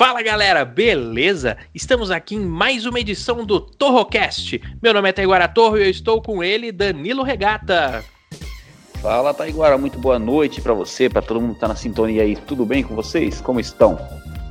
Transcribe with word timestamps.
Fala 0.00 0.22
galera, 0.22 0.64
beleza? 0.64 1.58
Estamos 1.74 2.10
aqui 2.10 2.34
em 2.34 2.40
mais 2.40 2.86
uma 2.86 2.98
edição 2.98 3.44
do 3.44 3.60
Torrocast. 3.60 4.58
Meu 4.82 4.94
nome 4.94 5.10
é 5.10 5.12
Taiguara 5.12 5.46
Torro 5.46 5.76
e 5.76 5.82
eu 5.82 5.90
estou 5.90 6.22
com 6.22 6.42
ele, 6.42 6.72
Danilo 6.72 7.22
Regata. 7.22 8.02
Fala 9.02 9.34
Taiguara, 9.34 9.76
muito 9.76 9.98
boa 9.98 10.18
noite 10.18 10.62
para 10.62 10.72
você, 10.72 11.06
para 11.10 11.20
todo 11.20 11.38
mundo 11.38 11.52
que 11.52 11.60
tá 11.60 11.68
na 11.68 11.76
sintonia 11.76 12.22
aí. 12.22 12.34
Tudo 12.34 12.64
bem 12.64 12.82
com 12.82 12.94
vocês? 12.94 13.42
Como 13.42 13.60
estão? 13.60 13.98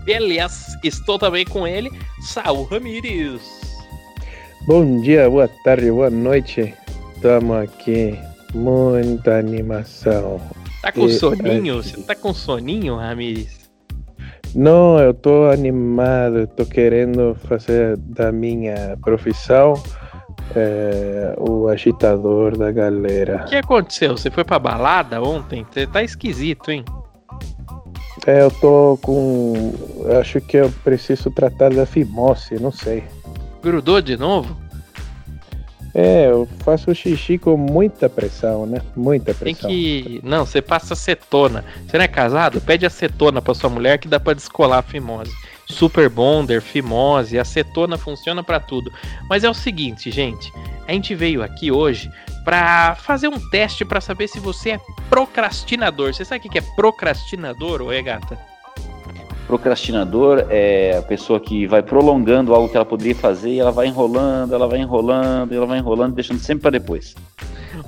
Beleza, 0.03 0.79
estou 0.83 1.17
também 1.17 1.45
com 1.45 1.67
ele, 1.67 1.89
Saul 2.21 2.65
Ramires. 2.65 3.41
Bom 4.67 5.01
dia, 5.01 5.27
boa 5.27 5.47
tarde, 5.63 5.89
boa 5.89 6.11
noite. 6.11 6.75
Estamos 7.15 7.57
aqui, 7.57 8.15
muita 8.53 9.39
animação. 9.39 10.39
Tá 10.83 10.91
com 10.91 11.07
e, 11.07 11.13
soninho? 11.13 11.81
Você 11.81 11.99
tá 12.03 12.13
com 12.13 12.35
soninho, 12.35 12.97
Ramires? 12.97 13.58
Não, 14.55 14.99
eu 14.99 15.13
tô 15.13 15.45
animado, 15.45 16.47
tô 16.47 16.65
querendo 16.65 17.35
fazer 17.47 17.97
da 17.97 18.31
minha 18.31 18.97
profissão 19.01 19.73
é, 20.55 21.35
o 21.37 21.67
agitador 21.67 22.57
da 22.57 22.71
galera. 22.71 23.43
O 23.45 23.49
que 23.49 23.55
aconteceu? 23.55 24.17
Você 24.17 24.31
foi 24.31 24.43
pra 24.43 24.57
balada 24.57 25.21
ontem? 25.21 25.65
Você 25.69 25.85
tá 25.85 26.03
esquisito, 26.03 26.71
hein? 26.71 26.83
É, 28.25 28.41
eu 28.41 28.51
tô 28.51 28.97
com. 29.01 29.73
Acho 30.19 30.41
que 30.41 30.57
eu 30.57 30.71
preciso 30.83 31.31
tratar 31.31 31.73
da 31.73 31.85
fimose, 31.85 32.59
não 32.59 32.71
sei. 32.71 33.03
Grudou 33.61 34.01
de 34.01 34.17
novo? 34.17 34.57
É, 35.93 36.27
eu 36.27 36.47
faço 36.59 36.93
xixi 36.93 37.37
com 37.37 37.57
muita 37.57 38.07
pressão, 38.07 38.65
né? 38.65 38.81
Muita 38.95 39.33
pressão. 39.33 39.43
Tem 39.43 39.55
que. 39.55 40.21
Não, 40.23 40.45
você 40.45 40.61
passa 40.61 40.93
acetona. 40.93 41.65
Você 41.85 41.97
não 41.97 42.05
é 42.05 42.07
casado? 42.07 42.61
Pede 42.61 42.85
acetona 42.85 43.41
pra 43.41 43.53
sua 43.53 43.69
mulher 43.69 43.97
que 43.97 44.07
dá 44.07 44.19
pra 44.19 44.33
descolar 44.33 44.79
a 44.79 44.83
fimose. 44.83 45.31
Super 45.65 46.09
Bonder, 46.09 46.61
fimose, 46.61 47.37
acetona 47.37 47.97
funciona 47.97 48.43
para 48.43 48.59
tudo. 48.59 48.91
Mas 49.29 49.43
é 49.43 49.49
o 49.49 49.53
seguinte, 49.53 50.09
gente. 50.11 50.51
A 50.87 50.91
gente 50.91 51.13
veio 51.13 51.43
aqui 51.43 51.71
hoje 51.71 52.11
para 52.43 52.95
fazer 52.95 53.27
um 53.27 53.49
teste 53.49 53.85
para 53.85 54.01
saber 54.01 54.27
se 54.27 54.39
você 54.39 54.71
é 54.71 54.79
procrastinador. 55.09 56.13
Você 56.13 56.25
sabe 56.25 56.47
o 56.47 56.51
que 56.51 56.57
é 56.57 56.63
procrastinador, 56.75 57.81
ô 57.81 58.03
gata? 58.03 58.39
Procrastinador 59.49 60.45
é 60.47 60.95
a 60.95 61.01
pessoa 61.01 61.39
que 61.39 61.65
vai 61.65 61.81
prolongando 61.81 62.53
algo 62.53 62.69
que 62.69 62.77
ela 62.77 62.85
poderia 62.85 63.15
fazer 63.15 63.49
e 63.49 63.59
ela 63.59 63.71
vai 63.71 63.87
enrolando, 63.87 64.53
ela 64.53 64.67
vai 64.67 64.77
enrolando, 64.77 65.51
ela 65.51 65.65
vai 65.65 65.79
enrolando, 65.79 66.13
deixando 66.13 66.37
sempre 66.37 66.61
para 66.61 66.77
depois. 66.77 67.15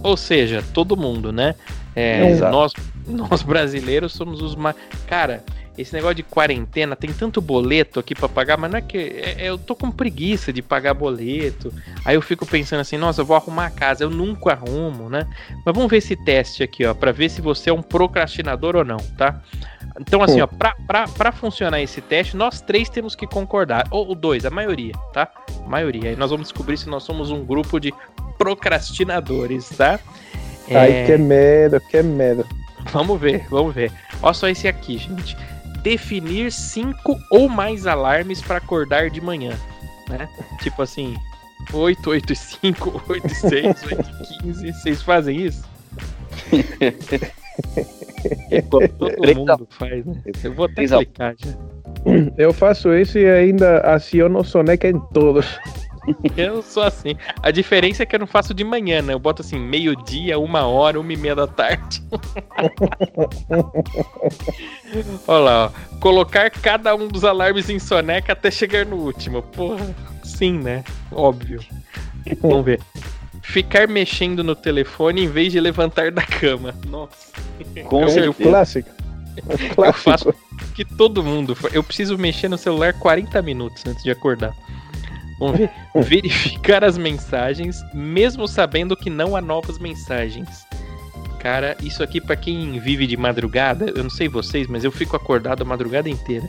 Ou 0.02 0.18
seja, 0.18 0.64
todo 0.74 0.98
mundo, 0.98 1.32
né? 1.32 1.54
É, 1.96 2.34
nós, 2.50 2.74
nós 3.06 3.44
brasileiros 3.44 4.12
somos 4.12 4.42
os 4.42 4.56
mais. 4.56 4.76
Cara, 5.06 5.44
esse 5.78 5.94
negócio 5.94 6.16
de 6.16 6.24
quarentena, 6.24 6.96
tem 6.96 7.14
tanto 7.14 7.40
boleto 7.40 8.00
aqui 8.00 8.16
para 8.16 8.28
pagar, 8.28 8.58
mas 8.58 8.72
não 8.72 8.80
é 8.80 8.82
que. 8.82 8.98
É, 8.98 9.36
é, 9.44 9.50
eu 9.50 9.58
tô 9.60 9.76
com 9.76 9.92
preguiça 9.92 10.52
de 10.52 10.64
pagar 10.64 10.96
boleto. 10.96 11.72
Aí 12.04 12.16
eu 12.16 12.24
fico 12.24 12.44
pensando 12.44 12.80
assim, 12.80 12.98
nossa, 12.98 13.22
eu 13.22 13.26
vou 13.26 13.36
arrumar 13.36 13.68
a 13.68 13.70
casa. 13.70 14.04
Eu 14.04 14.10
nunca 14.10 14.54
arrumo, 14.54 15.10
né? 15.10 15.28
Mas 15.64 15.76
vamos 15.76 15.92
ver 15.92 15.98
esse 15.98 16.16
teste 16.16 16.64
aqui, 16.64 16.86
ó, 16.86 16.96
para 16.96 17.12
ver 17.12 17.30
se 17.30 17.40
você 17.40 17.70
é 17.70 17.74
um 17.74 17.84
procrastinador 17.84 18.76
ou 18.76 18.84
não, 18.84 18.98
tá? 19.16 19.42
Então, 20.00 20.24
assim, 20.24 20.42
ó, 20.42 20.48
pra, 20.48 20.76
pra, 20.88 21.08
pra 21.08 21.32
funcionar 21.32 21.82
esse 21.82 22.02
teste, 22.02 22.36
nós 22.36 22.62
três 22.62 22.90
temos 22.90 23.16
que 23.16 23.28
concordar. 23.28 23.88
Ou 23.92 24.16
dois, 24.16 24.46
a 24.46 24.50
maioria, 24.50 24.94
tá? 25.14 25.30
A 25.64 25.68
maioria. 25.68 26.10
Aí 26.10 26.16
nós 26.16 26.32
vamos 26.32 26.48
descobrir 26.48 26.78
se 26.78 26.90
nós 26.90 27.04
somos 27.04 27.32
um 27.32 27.44
grupo 27.44 27.80
de 27.80 27.94
procrastinadores, 28.38 29.70
tá? 29.70 30.00
Ai, 30.70 30.92
é... 30.92 31.06
que 31.06 31.18
medo, 31.18 31.80
que 31.80 32.02
medo. 32.02 32.46
Vamos 32.92 33.20
ver, 33.20 33.46
vamos 33.50 33.74
ver. 33.74 33.92
Olha 34.22 34.34
só 34.34 34.48
esse 34.48 34.68
aqui, 34.68 34.98
gente. 34.98 35.38
Definir 35.84 36.52
cinco 36.52 37.18
ou 37.30 37.50
mais 37.50 37.88
alarmes 37.88 38.42
para 38.42 38.58
acordar 38.58 39.10
de 39.10 39.20
manhã, 39.20 39.58
né? 40.08 40.30
Tipo 40.62 40.82
assim, 40.84 41.16
8, 41.74 42.10
8 42.10 42.34
e 42.34 42.36
5, 42.36 43.04
8 43.08 43.28
e 43.28 43.36
6, 43.36 43.84
8 43.84 43.84
e 43.94 44.44
15. 44.44 44.74
Vocês 44.74 45.02
fazem 45.02 45.38
isso? 45.38 45.64
Todo 48.70 49.36
mundo 49.36 49.68
faz, 49.70 50.06
né? 50.06 50.22
Eu 50.44 50.54
vou 50.54 50.66
até 50.66 50.86
clicar 50.86 51.36
já. 51.38 51.52
Eu 52.38 52.54
faço 52.54 52.94
isso 52.94 53.18
e 53.18 53.30
ainda 53.30 53.80
aciono 53.82 54.44
soneca 54.44 54.88
em 54.88 55.00
todos. 55.14 55.60
Eu 56.36 56.62
sou 56.64 56.84
assim. 56.84 57.16
A 57.44 57.52
diferença 57.52 58.04
é 58.04 58.06
que 58.06 58.16
eu 58.16 58.20
não 58.20 58.28
faço 58.28 58.54
de 58.54 58.64
manhã, 58.64 59.02
né? 59.02 59.14
Eu 59.14 59.20
boto 59.20 59.42
assim, 59.42 59.60
meio-dia, 59.60 60.40
uma 60.40 60.66
hora, 60.66 61.00
uma 61.00 61.14
e 61.14 61.18
meia 61.18 61.36
da 61.36 61.48
tarde. 61.48 62.02
Olha 65.28 65.40
lá, 65.40 65.66
ó. 65.66 65.72
Colocar 66.00 66.50
cada 66.50 66.96
um 66.96 67.08
dos 67.08 67.24
alarmes 67.24 67.70
em 67.70 67.78
soneca 67.78 68.34
até 68.34 68.50
chegar 68.50 68.86
no 68.86 68.96
último. 68.98 69.44
Porra, 69.44 69.96
sim, 70.24 70.58
né? 70.58 70.84
Óbvio. 71.12 71.60
Vamos 72.42 72.66
ver. 72.66 72.80
Ficar 73.42 73.88
mexendo 73.88 74.44
no 74.44 74.56
telefone 74.56 75.24
em 75.24 75.28
vez 75.28 75.52
de 75.52 75.60
levantar 75.60 76.12
da 76.12 76.22
cama. 76.22 76.74
Nossa. 76.88 77.32
Com 77.86 78.04
é 78.04 78.30
o 78.30 78.34
clássico. 78.34 78.90
clássico. 79.74 79.82
Eu 79.86 79.94
faço 79.94 80.34
que 80.76 80.86
todo 80.86 81.24
mundo. 81.24 81.58
Eu 81.74 81.84
preciso 81.84 82.18
mexer 82.18 82.48
no 82.48 82.58
celular 82.58 82.94
40 82.94 83.42
minutos 83.42 83.84
antes 83.86 84.04
de 84.04 84.12
acordar. 84.12 84.54
Vamos 85.40 85.58
ver. 85.58 85.72
Verificar 85.96 86.84
as 86.84 86.98
mensagens, 86.98 87.84
mesmo 87.94 88.48
sabendo 88.48 88.96
que 88.96 89.10
não 89.10 89.36
há 89.36 89.42
novas 89.42 89.80
mensagens. 89.80 90.66
Cara, 91.40 91.76
isso 91.82 92.04
aqui 92.04 92.22
para 92.22 92.36
quem 92.36 92.80
vive 92.80 93.08
de 93.08 93.18
madrugada, 93.18 93.92
eu 93.96 94.04
não 94.04 94.12
sei 94.12 94.28
vocês, 94.28 94.68
mas 94.68 94.84
eu 94.84 94.92
fico 94.92 95.16
acordado 95.16 95.64
a 95.64 95.66
madrugada 95.66 96.08
inteira. 96.08 96.48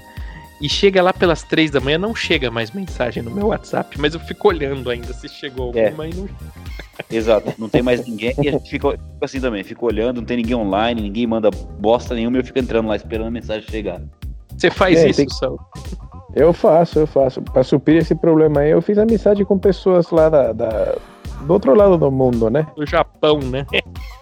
E 0.61 0.69
chega 0.69 1.03
lá 1.03 1.13
pelas 1.13 1.43
três 1.43 1.71
da 1.71 1.81
manhã, 1.81 1.99
não 1.99 2.15
chega 2.15 2.51
mais 2.51 2.71
mensagem 2.71 3.23
no 3.23 3.31
meu 3.31 3.49
WhatsApp, 3.49 3.99
mas 3.99 4.15
eu 4.15 4.21
fico 4.21 4.49
olhando 4.49 4.91
ainda 4.91 5.13
se 5.15 5.29
chegou 5.29 5.73
é. 5.75 5.87
alguma 5.87 6.05
é. 6.05 6.11
e 6.11 6.15
não. 6.15 6.29
Exato, 7.11 7.55
não 7.59 7.69
tem 7.69 7.83
mais 7.83 8.07
ninguém 8.07 8.35
e 8.43 8.49
a 8.49 8.53
gente 8.53 8.69
fica, 8.69 8.99
assim 9.21 9.41
também, 9.41 9.65
fica 9.65 9.85
olhando, 9.85 10.19
não 10.19 10.25
tem 10.25 10.37
ninguém 10.37 10.55
online, 10.55 11.01
ninguém 11.01 11.27
manda 11.27 11.51
bosta 11.51 12.15
nenhuma 12.15 12.37
e 12.37 12.41
eu 12.41 12.45
fico 12.45 12.59
entrando 12.59 12.89
lá 12.89 12.97
esperando 12.97 13.29
a 13.29 13.31
mensagem 13.31 13.69
chegar. 13.69 14.01
Você 14.57 14.71
faz 14.71 14.99
é, 14.99 15.09
isso, 15.09 15.17
tem... 15.19 15.29
Sal? 15.29 15.59
Eu 16.35 16.53
faço, 16.53 17.01
eu 17.01 17.07
faço. 17.07 17.43
Para 17.43 17.63
suprir 17.63 17.99
esse 17.99 18.15
problema 18.15 18.61
aí, 18.61 18.71
eu 18.71 18.81
fiz 18.81 18.97
amizade 18.99 19.45
com 19.45 19.59
pessoas 19.59 20.11
lá 20.11 20.29
da, 20.29 20.53
da, 20.53 20.95
do 21.43 21.53
outro 21.53 21.75
lado 21.75 21.99
do 21.99 22.11
mundo, 22.11 22.49
né? 22.49 22.67
Do 22.75 22.87
Japão, 22.87 23.39
né? 23.39 23.67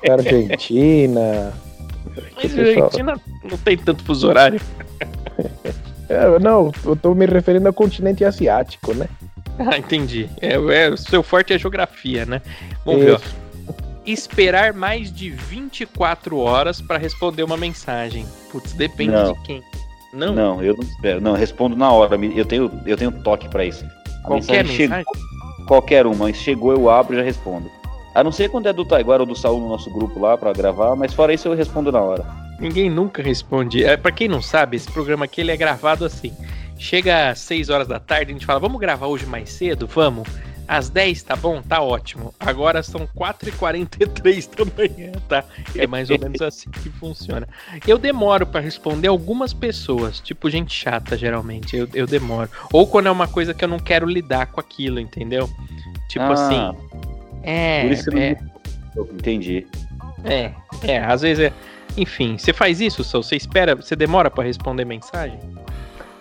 Da 0.05 0.15
Argentina. 0.15 1.53
Mas 2.35 2.59
a 2.59 2.63
Argentina 2.63 3.21
não 3.45 3.59
tem 3.59 3.77
tanto 3.77 4.05
fuso 4.05 4.29
horário. 4.29 4.61
É, 6.11 6.41
não, 6.41 6.73
eu 6.85 6.97
tô 6.97 7.15
me 7.15 7.25
referindo 7.25 7.69
ao 7.69 7.73
continente 7.73 8.25
asiático, 8.25 8.93
né? 8.93 9.07
Ah, 9.61 9.77
entendi. 9.77 10.29
É, 10.41 10.55
é, 10.55 10.91
o 10.91 10.97
seu 10.97 11.23
forte 11.23 11.53
é 11.53 11.59
geografia, 11.59 12.25
né? 12.25 12.41
Vamos 12.85 13.03
Isso. 13.03 13.19
ver, 13.19 13.35
ó. 13.69 13.91
Esperar 14.07 14.73
mais 14.73 15.13
de 15.13 15.31
24 15.31 16.39
horas 16.39 16.81
para 16.81 16.97
responder 16.97 17.43
uma 17.43 17.57
mensagem. 17.57 18.27
Putz, 18.51 18.73
depende 18.73 19.13
não. 19.13 19.35
de 19.35 19.43
quem. 19.43 19.63
Não? 20.13 20.35
Não, 20.35 20.63
eu 20.63 20.75
não 20.75 20.83
espero. 20.83 21.21
Não, 21.21 21.35
respondo 21.35 21.77
na 21.77 21.93
hora. 21.93 22.17
Eu 22.17 22.45
tenho, 22.45 22.71
eu 22.87 22.97
tenho 22.97 23.13
toque 23.23 23.49
para 23.49 23.65
isso. 23.65 23.85
A 24.25 24.27
Qualquer 24.27 24.65
mensagem, 24.65 24.89
mensagem? 24.89 25.05
Chegou, 25.05 25.67
qualquer 25.67 26.07
uma. 26.07 26.33
Chegou, 26.33 26.73
eu 26.73 26.91
abro 26.91 27.15
e 27.15 27.19
já 27.19 27.23
respondo. 27.23 27.71
A 28.15 28.25
não 28.25 28.33
ser 28.33 28.49
quando 28.49 28.67
é 28.67 28.73
do 28.73 28.85
Taiguara 28.85 29.23
ou 29.23 29.27
do 29.27 29.37
Saul 29.37 29.61
no 29.61 29.69
nosso 29.69 29.89
grupo 29.91 30.19
lá 30.19 30.37
para 30.37 30.53
gravar, 30.53 30.97
mas 30.97 31.15
fora 31.15 31.33
isso 31.33 31.47
eu 31.47 31.55
respondo 31.55 31.93
na 31.93 32.01
hora. 32.01 32.25
Ninguém 32.59 32.91
nunca 32.91 33.23
responde. 33.23 33.85
É, 33.85 33.97
para 33.97 34.11
quem 34.11 34.27
não 34.27 34.43
sabe, 34.43 34.77
esse 34.77 34.91
programa 34.91 35.27
aqui 35.27 35.41
ele 35.41 35.53
é 35.53 35.57
gravado 35.57 36.05
assim. 36.05 36.33
Chega 36.81 37.29
às 37.29 37.41
6 37.41 37.69
horas 37.69 37.87
da 37.87 38.01
tarde, 38.01 38.31
a 38.31 38.33
gente 38.33 38.47
fala, 38.47 38.59
vamos 38.59 38.81
gravar 38.81 39.07
hoje 39.07 39.27
mais 39.27 39.51
cedo? 39.51 39.87
Vamos. 39.87 40.27
Às 40.67 40.89
10, 40.89 41.23
tá 41.25 41.37
bom? 41.37 41.61
Tá 41.61 41.83
ótimo. 41.83 42.33
Agora 42.41 42.83
são 42.83 43.07
4h43 43.07 44.49
da 44.57 44.65
manhã, 44.65 45.13
tá? 45.29 45.45
É 45.77 45.87
mais 45.87 46.09
ou 46.09 46.19
menos 46.19 46.41
assim 46.41 46.71
que 46.71 46.89
funciona. 46.89 47.47
Eu 47.87 47.99
demoro 47.99 48.47
para 48.47 48.61
responder 48.61 49.09
algumas 49.09 49.53
pessoas, 49.53 50.21
tipo 50.21 50.49
gente 50.49 50.73
chata, 50.73 51.19
geralmente. 51.19 51.77
Eu, 51.77 51.87
eu 51.93 52.07
demoro. 52.07 52.49
Ou 52.73 52.87
quando 52.87 53.09
é 53.09 53.11
uma 53.11 53.29
coisa 53.29 53.53
que 53.53 53.63
eu 53.63 53.69
não 53.69 53.79
quero 53.79 54.07
lidar 54.07 54.47
com 54.47 54.59
aquilo, 54.59 54.99
entendeu? 54.99 55.51
Tipo 56.09 56.25
ah, 56.25 56.33
assim. 56.33 56.79
É. 57.43 57.83
Por 57.83 57.93
isso 57.93 58.17
é, 58.17 58.39
não... 58.97 59.05
Entendi. 59.05 59.67
É, 60.25 60.53
é, 60.83 60.99
às 60.99 61.21
vezes 61.21 61.45
é. 61.45 61.53
Enfim, 61.95 62.39
você 62.39 62.55
faz 62.55 62.81
isso, 62.81 63.05
Você 63.05 63.37
espera, 63.37 63.75
você 63.75 63.95
demora 63.95 64.31
para 64.31 64.45
responder 64.45 64.87
mensagem? 64.87 65.39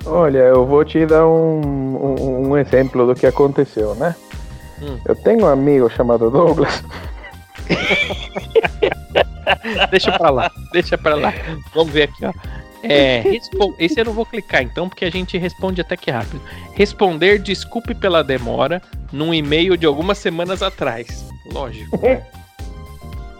Olha, 0.06 0.40
eu 0.40 0.66
vou 0.66 0.86
te 0.86 1.06
dar 1.06 1.28
um, 1.28 1.62
um, 1.62 2.50
um 2.50 2.57
exemplo 2.57 3.06
do 3.06 3.13
que 3.13 3.25
aconteceu, 3.25 3.94
né? 3.96 4.16
Hum. 4.81 4.98
Eu 5.06 5.16
tenho 5.16 5.44
um 5.44 5.48
amigo 5.48 5.90
chamado 5.90 6.30
Douglas. 6.30 6.81
deixa 9.92 10.18
pra 10.18 10.30
lá, 10.30 10.50
deixa 10.72 10.98
pra 10.98 11.16
lá. 11.16 11.34
Vamos 11.74 11.92
ver 11.92 12.04
aqui, 12.04 12.25
ó. 12.25 12.31
É, 12.81 13.24
esse 13.78 14.00
eu 14.00 14.06
não 14.06 14.13
vou 14.13 14.25
clicar 14.25 14.63
então, 14.63 14.88
porque 14.88 15.04
a 15.04 15.10
gente 15.10 15.38
responde 15.38 15.81
até 15.81 15.98
que 15.98 16.10
rápido. 16.10 16.42
Responder 16.74 17.40
desculpe 17.40 17.94
pela 17.94 18.24
demora 18.24 18.81
num 19.12 19.34
e-mail 19.34 19.75
de 19.75 19.86
algumas 19.86 20.18
semanas 20.18 20.63
atrás. 20.63 21.25
Lógico. 21.52 22.00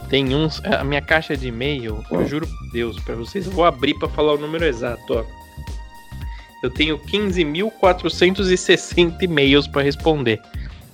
Tem 0.10 0.36
uns. 0.36 0.62
A 0.66 0.84
minha 0.84 1.02
caixa 1.02 1.38
de 1.38 1.48
e-mail, 1.48 2.04
eu 2.12 2.28
juro 2.28 2.48
por 2.48 2.72
Deus 2.74 3.00
pra 3.00 3.16
vocês, 3.16 3.46
eu 3.46 3.52
vou 3.52 3.64
abrir 3.64 3.94
pra 3.94 4.10
falar 4.10 4.34
o 4.34 4.38
número 4.38 4.66
exato, 4.66 5.14
ó. 5.14 5.39
Eu 6.62 6.70
tenho 6.70 7.00
15.460 7.00 9.22
e-mails 9.22 9.66
para 9.68 9.82
responder. 9.82 10.42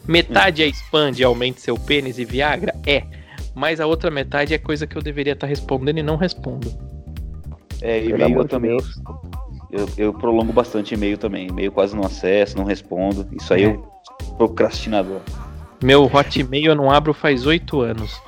Metade 0.07 0.63
é 0.63 0.67
spam 0.67 1.11
de 1.11 1.23
aumente 1.23 1.61
seu 1.61 1.77
pênis 1.77 2.19
e 2.19 2.25
Viagra? 2.25 2.75
É. 2.85 3.03
Mas 3.55 3.79
a 3.79 3.87
outra 3.87 4.11
metade 4.11 4.53
é 4.53 4.57
coisa 4.57 4.85
que 4.85 4.95
eu 4.95 5.01
deveria 5.01 5.33
estar 5.33 5.47
tá 5.47 5.49
respondendo 5.49 5.97
e 5.97 6.03
não 6.03 6.17
respondo. 6.17 6.71
É, 7.81 8.03
e-mail 8.03 8.39
eu 8.39 8.45
também. 8.45 8.77
Eu, 9.71 9.89
eu, 9.97 10.13
prolongo 10.13 10.53
bastante 10.53 10.93
e-mail 10.93 11.17
também. 11.17 11.47
E-mail 11.47 11.71
quase 11.71 11.95
não 11.95 12.03
acesso, 12.03 12.57
não 12.57 12.63
respondo. 12.63 13.27
Isso 13.31 13.53
aí 13.53 13.63
é. 13.63 13.67
eu 13.67 13.83
procrastinador. 14.37 15.21
Meu 15.81 16.05
Hotmail 16.05 16.71
eu 16.71 16.75
não 16.75 16.91
abro 16.91 17.13
faz 17.13 17.45
oito 17.45 17.81
anos. 17.81 18.19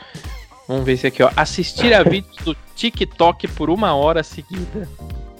Vamos 0.67 0.85
ver 0.85 0.93
esse 0.93 1.07
aqui, 1.07 1.23
ó. 1.23 1.31
Assistir 1.35 1.93
a 1.93 2.03
vídeos 2.03 2.35
do 2.37 2.55
TikTok 2.75 3.47
por 3.49 3.69
uma 3.69 3.95
hora 3.95 4.23
seguida. 4.23 4.87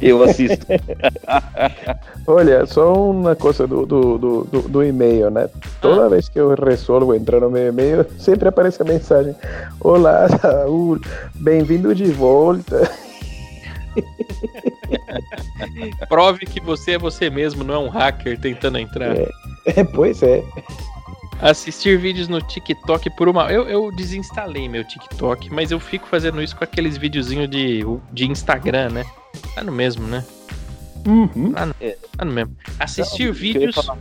Eu 0.02 0.24
assisto. 0.24 0.66
Olha, 2.28 2.66
só 2.66 3.10
uma 3.10 3.36
coisa 3.36 3.66
do, 3.66 3.86
do, 3.86 4.18
do, 4.18 4.44
do 4.44 4.84
e-mail, 4.84 5.30
né? 5.30 5.50
Toda 5.82 6.06
ah. 6.06 6.10
vez 6.10 6.30
que 6.30 6.40
eu 6.40 6.54
resolvo 6.54 7.16
entrar 7.16 7.40
no 7.40 7.50
meu 7.50 7.68
e-mail, 7.68 8.06
sempre 8.20 8.48
aparece 8.48 8.82
a 8.82 8.86
mensagem: 8.86 9.36
Olá, 9.80 10.28
Saúl, 10.30 11.00
bem-vindo 11.36 11.96
de 11.96 12.06
volta. 12.06 12.90
Prove 16.08 16.46
que 16.46 16.60
você 16.60 16.92
é 16.92 16.98
você 16.98 17.30
mesmo, 17.30 17.64
não 17.64 17.74
é 17.74 17.80
um 17.80 17.90
hacker 17.90 18.40
tentando 18.40 18.78
entrar. 18.78 19.18
É, 19.18 19.30
é 19.66 19.84
pois 19.84 20.22
é. 20.22 20.44
Assistir 21.42 22.00
vídeos 22.00 22.28
no 22.28 22.42
TikTok 22.42 23.10
por 23.12 23.30
uma. 23.30 23.52
Eu, 23.52 23.68
eu 23.68 23.92
desinstalei 23.92 24.68
meu 24.68 24.84
TikTok, 24.84 25.54
mas 25.54 25.72
eu 25.72 25.80
fico 25.80 26.08
fazendo 26.08 26.42
isso 26.42 26.56
com 26.56 26.64
aqueles 26.64 26.98
videozinhos 26.98 27.50
de, 27.50 27.84
de 28.12 28.26
Instagram, 28.26 28.90
né? 28.90 29.06
Tá 29.56 29.64
no 29.64 29.72
mesmo, 29.72 30.08
né? 30.08 30.24
Uhum. 31.06 31.54
Tá, 31.54 31.66
no, 31.66 31.74
tá 31.74 32.26
no 32.26 32.32
mesmo. 32.32 32.56
Assistir 32.80 33.28
Não, 33.28 33.34
vídeos. 33.34 33.64
Eu 33.64 33.70
ia, 33.70 33.74
falar, 33.74 33.98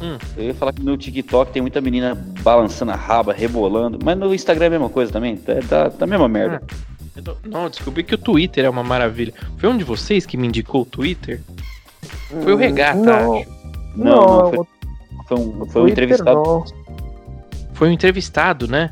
hum. 0.00 0.18
eu 0.36 0.44
ia 0.44 0.54
falar 0.54 0.72
que 0.72 0.82
no 0.82 0.96
TikTok 0.96 1.52
tem 1.52 1.62
muita 1.62 1.80
menina 1.80 2.14
balançando 2.42 2.92
a 2.92 2.96
raba, 2.96 3.32
rebolando. 3.32 3.98
Mas 4.02 4.16
no 4.16 4.34
Instagram 4.34 4.64
é 4.64 4.68
a 4.68 4.70
mesma 4.70 4.88
coisa 4.88 5.12
também. 5.12 5.36
Tá, 5.36 5.54
tá, 5.68 5.90
tá 5.90 6.04
a 6.04 6.08
mesma 6.08 6.28
merda. 6.28 6.62
Ah, 6.64 7.34
não, 7.44 7.68
descobri 7.68 8.04
que 8.04 8.14
o 8.14 8.18
Twitter 8.18 8.64
é 8.64 8.70
uma 8.70 8.82
maravilha. 8.82 9.32
Foi 9.58 9.68
um 9.68 9.76
de 9.76 9.84
vocês 9.84 10.26
que 10.26 10.36
me 10.36 10.46
indicou 10.46 10.82
o 10.82 10.86
Twitter? 10.86 11.40
Foi 12.42 12.52
o 12.52 12.56
Regata, 12.56 12.98
não. 12.98 13.38
acho. 13.38 13.56
Não, 13.96 14.26
não, 14.26 14.52
foi, 14.52 14.66
foi 15.26 15.38
um, 15.38 15.66
foi 15.66 15.82
um 15.82 15.88
entrevistado. 15.88 16.42
Não. 16.42 16.64
Foi 17.72 17.88
um 17.88 17.92
entrevistado, 17.92 18.68
né? 18.68 18.90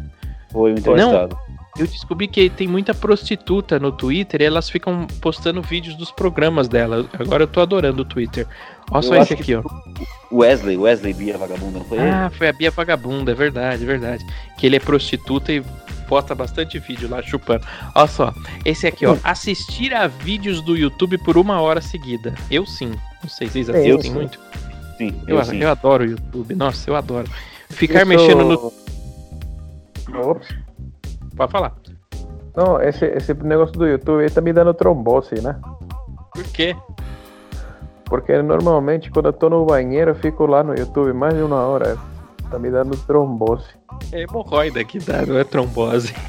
Foi 0.51 0.73
um 0.73 0.77
entrevistado. 0.77 1.37
Não, 1.37 1.44
eu 1.77 1.87
descobri 1.87 2.29
que 2.29 2.49
tem 2.49 2.69
muita 2.69 2.95
prostituta 2.95 3.79
no 3.79 3.91
Twitter 3.91 4.41
e 4.41 4.45
elas 4.45 4.71
ficam 4.71 5.07
postando 5.21 5.61
vídeos 5.61 5.97
dos 5.97 6.11
programas 6.11 6.69
dela. 6.69 7.09
Agora 7.19 7.43
eu 7.43 7.49
tô 7.49 7.61
adorando 7.61 8.03
o 8.03 8.05
Twitter. 8.05 8.47
Olha 8.91 9.03
só 9.03 9.17
esse 9.17 9.35
aqui, 9.35 9.55
ó. 9.55 9.63
Wesley, 10.31 10.77
Wesley 10.77 11.13
Bia 11.15 11.37
Vagabunda, 11.37 11.79
não 11.79 11.85
foi 11.85 11.99
Ah, 11.99 12.27
ele? 12.27 12.35
foi 12.37 12.49
a 12.49 12.53
Bia 12.53 12.71
Vagabunda, 12.71 13.33
é 13.33 13.35
verdade, 13.35 13.83
é 13.83 13.87
verdade. 13.87 14.25
Que 14.57 14.67
ele 14.67 14.77
é 14.77 14.81
prostituta 14.81 15.53
e 15.53 15.63
posta 16.07 16.35
bastante 16.35 16.79
vídeo 16.79 17.09
lá 17.09 17.23
chupando. 17.23 17.65
Olha 17.95 18.07
só, 18.07 18.33
esse 18.65 18.87
aqui, 18.87 19.05
ó. 19.07 19.17
Assistir 19.25 19.93
a 19.95 20.07
vídeos 20.07 20.61
do 20.61 20.77
YouTube 20.77 21.19
por 21.19 21.37
uma 21.37 21.61
hora 21.61 21.81
seguida. 21.81 22.35
Eu 22.51 22.67
sim. 22.67 22.93
Não 23.23 23.29
sei, 23.29 23.49
vocês 23.49 23.69
assistem 23.69 24.13
muito? 24.13 24.39
Sim, 24.97 25.13
eu, 25.27 25.39
eu, 25.39 25.45
sim. 25.45 25.59
eu 25.59 25.71
adoro 25.71 26.05
o 26.05 26.07
YouTube. 26.07 26.55
Nossa, 26.55 26.89
eu 26.89 26.95
adoro. 26.95 27.29
Ficar 27.69 28.01
Isso... 28.01 28.09
mexendo 28.09 28.45
no. 28.45 28.73
Ops. 30.31 30.64
Pode 31.37 31.53
falar. 31.53 31.75
Não, 32.57 32.81
esse, 32.81 33.05
esse 33.07 33.35
negócio 33.35 33.75
do 33.75 33.87
YouTube 33.87 34.23
aí 34.23 34.31
tá 34.31 34.41
me 34.41 34.53
dando 34.53 34.73
trombose, 34.73 35.41
né? 35.41 35.61
Por 36.33 36.45
quê? 36.45 36.77
Porque 38.05 38.41
normalmente 38.43 39.11
quando 39.11 39.27
eu 39.27 39.33
tô 39.33 39.51
no 39.51 39.65
banheiro 39.65 40.13
eu 40.13 40.15
fico 40.15 40.47
lá 40.47 40.63
no 40.63 40.75
YouTube 40.75 41.13
mais 41.13 41.35
de 41.35 41.43
uma 41.43 41.67
hora. 41.67 41.99
Tá 42.51 42.59
me 42.59 42.71
dando 42.71 42.97
trombose. 42.97 43.69
É 44.13 44.23
hemorroida 44.23 44.85
que 44.85 44.99
dá, 44.99 45.27
não 45.27 45.39
é 45.39 45.45
trombose. 45.45 46.15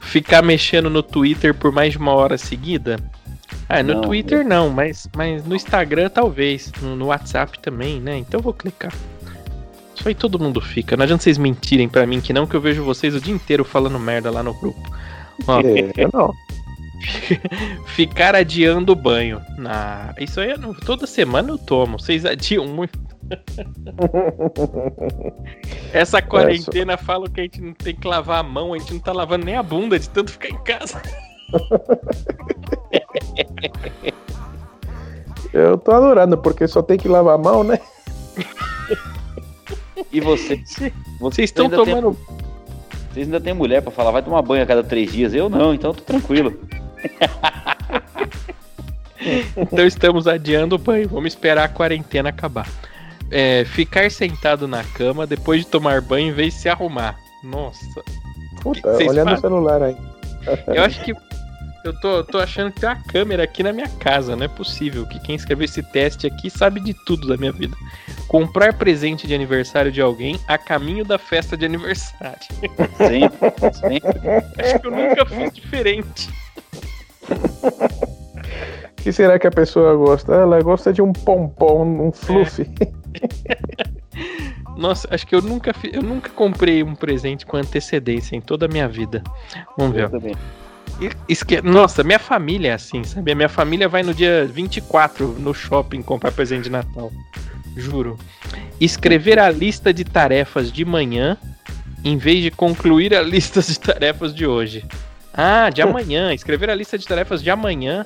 Ficar 0.00 0.42
mexendo 0.42 0.90
no 0.90 1.02
Twitter 1.02 1.54
por 1.54 1.72
mais 1.72 1.92
de 1.92 1.98
uma 1.98 2.12
hora 2.12 2.36
seguida? 2.36 2.98
Ah, 3.68 3.82
no 3.82 3.94
não, 3.94 4.00
Twitter 4.02 4.40
eu... 4.40 4.44
não, 4.44 4.68
mas, 4.68 5.08
mas 5.16 5.44
no 5.44 5.54
Instagram 5.54 6.10
talvez. 6.10 6.72
No, 6.82 6.96
no 6.96 7.06
WhatsApp 7.06 7.58
também, 7.60 8.00
né? 8.00 8.18
Então 8.18 8.40
eu 8.40 8.42
vou 8.42 8.52
clicar. 8.52 8.92
Isso 10.00 10.08
aí 10.08 10.14
todo 10.14 10.38
mundo 10.38 10.62
fica. 10.62 10.96
Não 10.96 11.02
adianta 11.02 11.22
vocês 11.22 11.36
mentirem 11.36 11.86
para 11.86 12.06
mim 12.06 12.22
que 12.22 12.32
não, 12.32 12.46
que 12.46 12.56
eu 12.56 12.60
vejo 12.60 12.82
vocês 12.82 13.14
o 13.14 13.20
dia 13.20 13.34
inteiro 13.34 13.66
falando 13.66 14.00
merda 14.00 14.30
lá 14.30 14.42
no 14.42 14.54
grupo. 14.54 14.80
Ó, 15.46 15.60
é, 15.60 15.92
não. 16.10 16.32
Ficar 17.84 18.34
adiando 18.34 18.92
o 18.92 18.96
banho. 18.96 19.42
Ah, 19.66 20.14
isso 20.18 20.40
aí 20.40 20.56
não, 20.56 20.72
toda 20.72 21.06
semana 21.06 21.50
eu 21.50 21.58
tomo. 21.58 21.98
Vocês 21.98 22.24
adiam 22.24 22.66
muito. 22.66 22.98
Essa 25.92 26.22
quarentena 26.22 26.96
fala 26.96 27.28
que 27.28 27.40
a 27.40 27.42
gente 27.42 27.60
não 27.60 27.74
tem 27.74 27.94
que 27.94 28.08
lavar 28.08 28.40
a 28.40 28.42
mão, 28.42 28.72
a 28.72 28.78
gente 28.78 28.94
não 28.94 29.00
tá 29.00 29.12
lavando 29.12 29.44
nem 29.44 29.56
a 29.56 29.62
bunda 29.62 29.98
de 29.98 30.08
tanto 30.08 30.32
ficar 30.32 30.48
em 30.48 30.64
casa. 30.64 31.02
Eu 35.52 35.76
tô 35.76 35.90
adorando, 35.90 36.38
porque 36.38 36.68
só 36.68 36.80
tem 36.80 36.96
que 36.96 37.08
lavar 37.08 37.34
a 37.34 37.38
mão, 37.38 37.64
né? 37.64 37.80
E 40.12 40.18
vocês? 40.20 40.76
Vocês 41.18 41.50
estão 41.50 41.68
tomando. 41.68 42.14
Tem, 42.14 42.36
vocês 43.12 43.26
ainda 43.26 43.40
tem 43.40 43.54
mulher 43.54 43.82
para 43.82 43.90
falar, 43.90 44.10
vai 44.10 44.22
tomar 44.22 44.42
banho 44.42 44.62
a 44.62 44.66
cada 44.66 44.82
três 44.82 45.12
dias? 45.12 45.34
Eu 45.34 45.48
não, 45.48 45.74
então 45.74 45.92
tô 45.92 46.02
tranquilo. 46.02 46.58
então 49.56 49.86
estamos 49.86 50.26
adiando 50.26 50.76
o 50.76 50.78
banho. 50.78 51.08
Vamos 51.08 51.32
esperar 51.32 51.64
a 51.64 51.68
quarentena 51.68 52.28
acabar. 52.28 52.68
É, 53.30 53.64
ficar 53.64 54.10
sentado 54.10 54.66
na 54.66 54.82
cama 54.82 55.26
depois 55.26 55.60
de 55.60 55.66
tomar 55.66 56.00
banho 56.00 56.28
em 56.28 56.32
vez 56.32 56.54
de 56.54 56.60
se 56.60 56.68
arrumar. 56.68 57.16
Nossa. 57.42 58.02
Puta, 58.60 58.88
olhando 58.88 59.32
o 59.32 59.40
celular 59.40 59.82
aí. 59.82 59.96
Eu 60.68 60.84
acho 60.84 61.02
que 61.04 61.14
eu 61.84 61.98
tô, 62.00 62.24
tô 62.24 62.38
achando 62.38 62.72
que 62.72 62.80
tem 62.80 62.88
uma 62.88 63.02
câmera 63.04 63.44
aqui 63.44 63.62
na 63.62 63.72
minha 63.72 63.88
casa, 63.88 64.36
não 64.36 64.44
é 64.44 64.48
possível 64.48 65.06
que 65.06 65.18
quem 65.20 65.34
escreveu 65.34 65.64
esse 65.64 65.82
teste 65.82 66.26
aqui 66.26 66.50
sabe 66.50 66.80
de 66.80 66.92
tudo 66.92 67.26
da 67.26 67.36
minha 67.36 67.52
vida. 67.52 67.76
Comprar 68.28 68.74
presente 68.74 69.26
de 69.26 69.34
aniversário 69.34 69.90
de 69.90 70.00
alguém 70.00 70.38
a 70.46 70.56
caminho 70.56 71.04
da 71.04 71.18
festa 71.18 71.56
de 71.56 71.64
aniversário. 71.64 72.38
Sempre, 72.96 73.72
sempre. 73.74 74.20
Acho 74.58 74.78
que 74.78 74.86
eu 74.86 74.90
nunca 74.90 75.26
fiz 75.26 75.52
diferente. 75.52 76.30
O 79.00 79.02
que 79.02 79.12
será 79.12 79.38
que 79.38 79.46
a 79.46 79.50
pessoa 79.50 79.96
gosta? 79.96 80.34
Ela 80.34 80.62
gosta 80.62 80.92
de 80.92 81.00
um 81.00 81.12
pompom, 81.12 82.08
um 82.08 82.12
fluff. 82.12 82.62
É. 82.62 84.00
Nossa, 84.76 85.08
acho 85.10 85.26
que 85.26 85.34
eu 85.34 85.42
nunca, 85.42 85.72
eu 85.92 86.02
nunca 86.02 86.30
comprei 86.30 86.82
um 86.82 86.94
presente 86.94 87.44
com 87.44 87.56
antecedência 87.56 88.36
em 88.36 88.40
toda 88.40 88.66
a 88.66 88.68
minha 88.68 88.88
vida. 88.88 89.22
Vamos 89.76 89.94
ver. 89.94 90.04
Eu 90.04 90.10
também. 90.10 90.34
Esque... 91.28 91.62
Nossa, 91.62 92.04
minha 92.04 92.18
família 92.18 92.70
é 92.70 92.72
assim, 92.74 93.04
sabe? 93.04 93.34
Minha 93.34 93.48
família 93.48 93.88
vai 93.88 94.02
no 94.02 94.12
dia 94.12 94.46
24 94.46 95.36
no 95.38 95.54
shopping 95.54 96.02
comprar 96.02 96.32
presente 96.32 96.64
de 96.64 96.70
Natal. 96.70 97.10
Juro. 97.76 98.18
Escrever 98.80 99.38
a 99.38 99.50
lista 99.50 99.92
de 99.92 100.04
tarefas 100.04 100.72
de 100.72 100.84
manhã 100.84 101.36
em 102.04 102.16
vez 102.16 102.42
de 102.42 102.50
concluir 102.50 103.14
a 103.14 103.22
lista 103.22 103.60
de 103.60 103.78
tarefas 103.78 104.34
de 104.34 104.46
hoje. 104.46 104.84
Ah, 105.32 105.70
de 105.70 105.80
amanhã. 105.80 106.34
Escrever 106.34 106.70
a 106.70 106.74
lista 106.74 106.98
de 106.98 107.06
tarefas 107.06 107.42
de 107.42 107.50
amanhã 107.50 108.04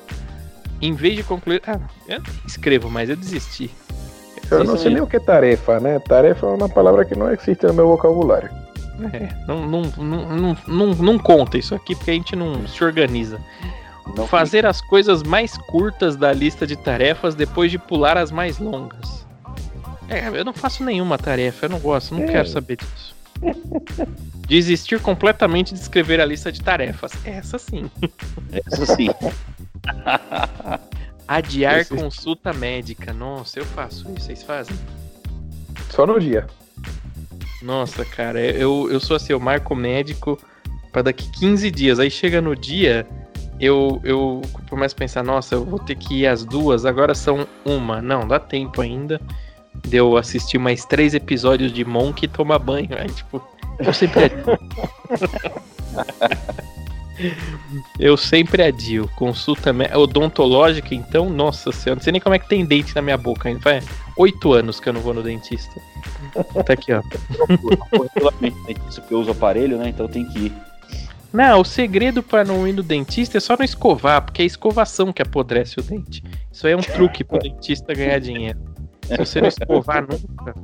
em 0.81 0.93
vez 0.93 1.17
de 1.17 1.23
concluir. 1.23 1.63
Ah, 1.67 1.81
eu 2.09 2.21
escrevo, 2.47 2.91
mas 2.91 3.09
eu 3.09 3.17
desisti. 3.17 3.71
Eu 4.51 4.65
não 4.65 4.77
sei 4.77 4.93
nem 4.93 5.03
o 5.03 5.07
que 5.07 5.17
é 5.17 5.21
tarefa, 5.21 5.81
né? 5.81 5.99
Tarefa 5.99 6.47
é 6.47 6.51
uma 6.51 6.69
palavra 6.69 7.05
que 7.05 7.17
não 7.17 7.31
existe 7.31 7.67
no 7.67 7.73
meu 7.73 7.89
vocabulário. 7.89 8.51
É, 9.13 9.35
não, 9.47 9.67
não, 9.67 9.83
não, 9.97 10.57
não, 10.67 10.95
não, 10.95 11.19
conta 11.19 11.59
isso 11.59 11.75
aqui 11.75 11.95
porque 11.95 12.11
a 12.11 12.15
gente 12.15 12.37
não 12.37 12.67
se 12.67 12.83
organiza. 12.83 13.41
Não 14.17 14.27
Fazer 14.27 14.67
as 14.67 14.81
coisas 14.81 15.23
mais 15.23 15.57
curtas 15.57 16.15
da 16.15 16.33
lista 16.33 16.67
de 16.67 16.77
tarefas 16.77 17.35
depois 17.35 17.71
de 17.71 17.79
pular 17.79 18.17
as 18.17 18.31
mais 18.31 18.59
longas. 18.59 19.27
É, 20.09 20.29
eu 20.29 20.45
não 20.45 20.53
faço 20.53 20.85
nenhuma 20.85 21.17
tarefa, 21.17 21.67
eu 21.67 21.71
não 21.71 21.79
gosto, 21.79 22.15
não 22.15 22.25
é. 22.25 22.27
quero 22.27 22.49
saber 22.49 22.77
disso. 22.77 23.15
Desistir 24.47 25.01
completamente 25.01 25.73
de 25.73 25.81
escrever 25.81 26.21
a 26.21 26.25
lista 26.25 26.53
de 26.53 26.63
tarefas. 26.63 27.13
Essa 27.25 27.59
sim. 27.59 27.91
Essa 28.53 28.95
sim. 28.95 29.09
Adiar 31.27 31.79
Esse... 31.79 31.95
consulta 31.95 32.53
médica. 32.53 33.13
Nossa, 33.13 33.59
eu 33.59 33.65
faço 33.65 34.11
isso. 34.13 34.27
Vocês 34.27 34.43
fazem? 34.43 34.77
Só 35.91 36.07
no 36.07 36.21
dia. 36.21 36.47
Nossa, 37.65 38.05
cara, 38.05 38.41
eu, 38.41 38.89
eu 38.91 39.01
sou 39.01 39.17
assim, 39.17 39.33
eu 39.33 39.41
marco 39.41 39.75
médico 39.75 40.39
para 40.93 41.01
daqui 41.01 41.31
15 41.31 41.71
dias. 41.71 41.99
Aí 41.99 42.11
chega 42.11 42.43
no 42.43 42.55
dia, 42.55 43.07
eu, 43.59 44.01
eu 44.05 44.43
começo 44.69 44.95
a 44.95 44.99
pensar, 44.99 45.25
nossa, 45.25 45.55
eu 45.55 45.65
vou 45.65 45.79
ter 45.79 45.95
que 45.95 46.21
ir 46.21 46.27
às 46.27 46.45
duas, 46.45 46.85
agora 46.85 47.15
são 47.15 47.49
uma. 47.65 48.03
Não, 48.03 48.29
dá 48.29 48.39
tempo 48.39 48.83
ainda. 48.83 49.19
De 49.83 49.97
eu 49.97 50.17
assistir 50.17 50.59
mais 50.59 50.85
três 50.85 51.15
episódios 51.15 51.73
de 51.73 51.85
Monk 51.85 52.25
e 52.25 52.29
tomar 52.29 52.59
banho. 52.59 52.91
Aí, 52.99 53.09
tipo, 53.09 53.43
eu 53.79 53.93
sempre. 53.93 54.31
Eu 57.99 58.17
sempre 58.17 58.63
adio. 58.63 59.09
Consulta 59.15 59.71
odontológica, 59.97 60.95
então, 60.95 61.31
nossa 61.31 61.71
senhora, 61.71 61.97
não 61.97 62.03
sei 62.03 62.11
nem 62.11 62.21
como 62.21 62.35
é 62.35 62.41
que 62.41 62.49
tem 62.49 62.65
dente 62.65 62.95
na 62.95 63.01
minha 63.01 63.17
boca 63.17 63.49
ainda. 63.49 63.61
Faz 63.61 63.85
oito 64.17 64.53
anos 64.53 64.81
que 64.81 64.89
eu 64.89 64.93
não 64.93 65.01
vou 65.01 65.15
no 65.15 65.23
dentista. 65.23 65.81
Tá 66.65 66.73
aqui, 66.73 66.93
ó. 66.93 67.03
Isso 68.89 69.03
que 69.03 69.13
eu 69.13 69.21
uso 69.21 69.31
aparelho, 69.31 69.79
né? 69.79 69.89
Então 69.89 70.09
tem 70.09 70.25
que 70.27 70.47
ir. 70.47 70.53
Não, 71.33 71.63
o 71.63 71.65
segredo 71.65 72.23
para 72.23 72.45
não 72.45 72.67
ir 72.67 72.73
no 72.73 72.83
dentista 72.83 73.39
é 73.39 73.41
só 73.41 73.57
não 73.57 73.65
escovar, 73.65 74.23
porque 74.23 74.41
é 74.41 74.45
a 74.45 74.47
escovação 74.47 75.13
que 75.13 75.21
apodrece 75.21 75.81
o 75.81 75.83
dente. 75.83 76.23
Isso 76.53 76.65
aí 76.65 76.73
é 76.73 76.77
um 76.77 76.81
truque 76.81 77.25
pro 77.25 77.41
dentista 77.41 77.93
ganhar 77.93 78.21
dinheiro. 78.21 78.61
Se 79.03 79.17
você 79.17 79.41
não 79.41 79.49
escovar 79.49 80.07
nunca, 80.09 80.55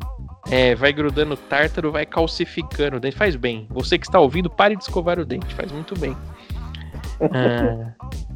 é, 0.49 0.76
vai 0.76 0.92
grudando 0.92 1.37
tártaro, 1.37 1.90
vai 1.90 2.07
calcificando 2.07 2.99
o 2.99 3.00
dente. 3.00 3.16
Faz 3.16 3.35
bem. 3.35 3.66
Você 3.71 3.99
que 3.99 4.07
está 4.07 4.21
ouvindo, 4.21 4.49
pare 4.49 4.76
de 4.76 4.85
escovar 4.85 5.19
o 5.19 5.25
dente. 5.25 5.52
Faz 5.57 5.73
muito 5.73 5.99
bem. 5.99 6.16
Ah, 7.20 7.92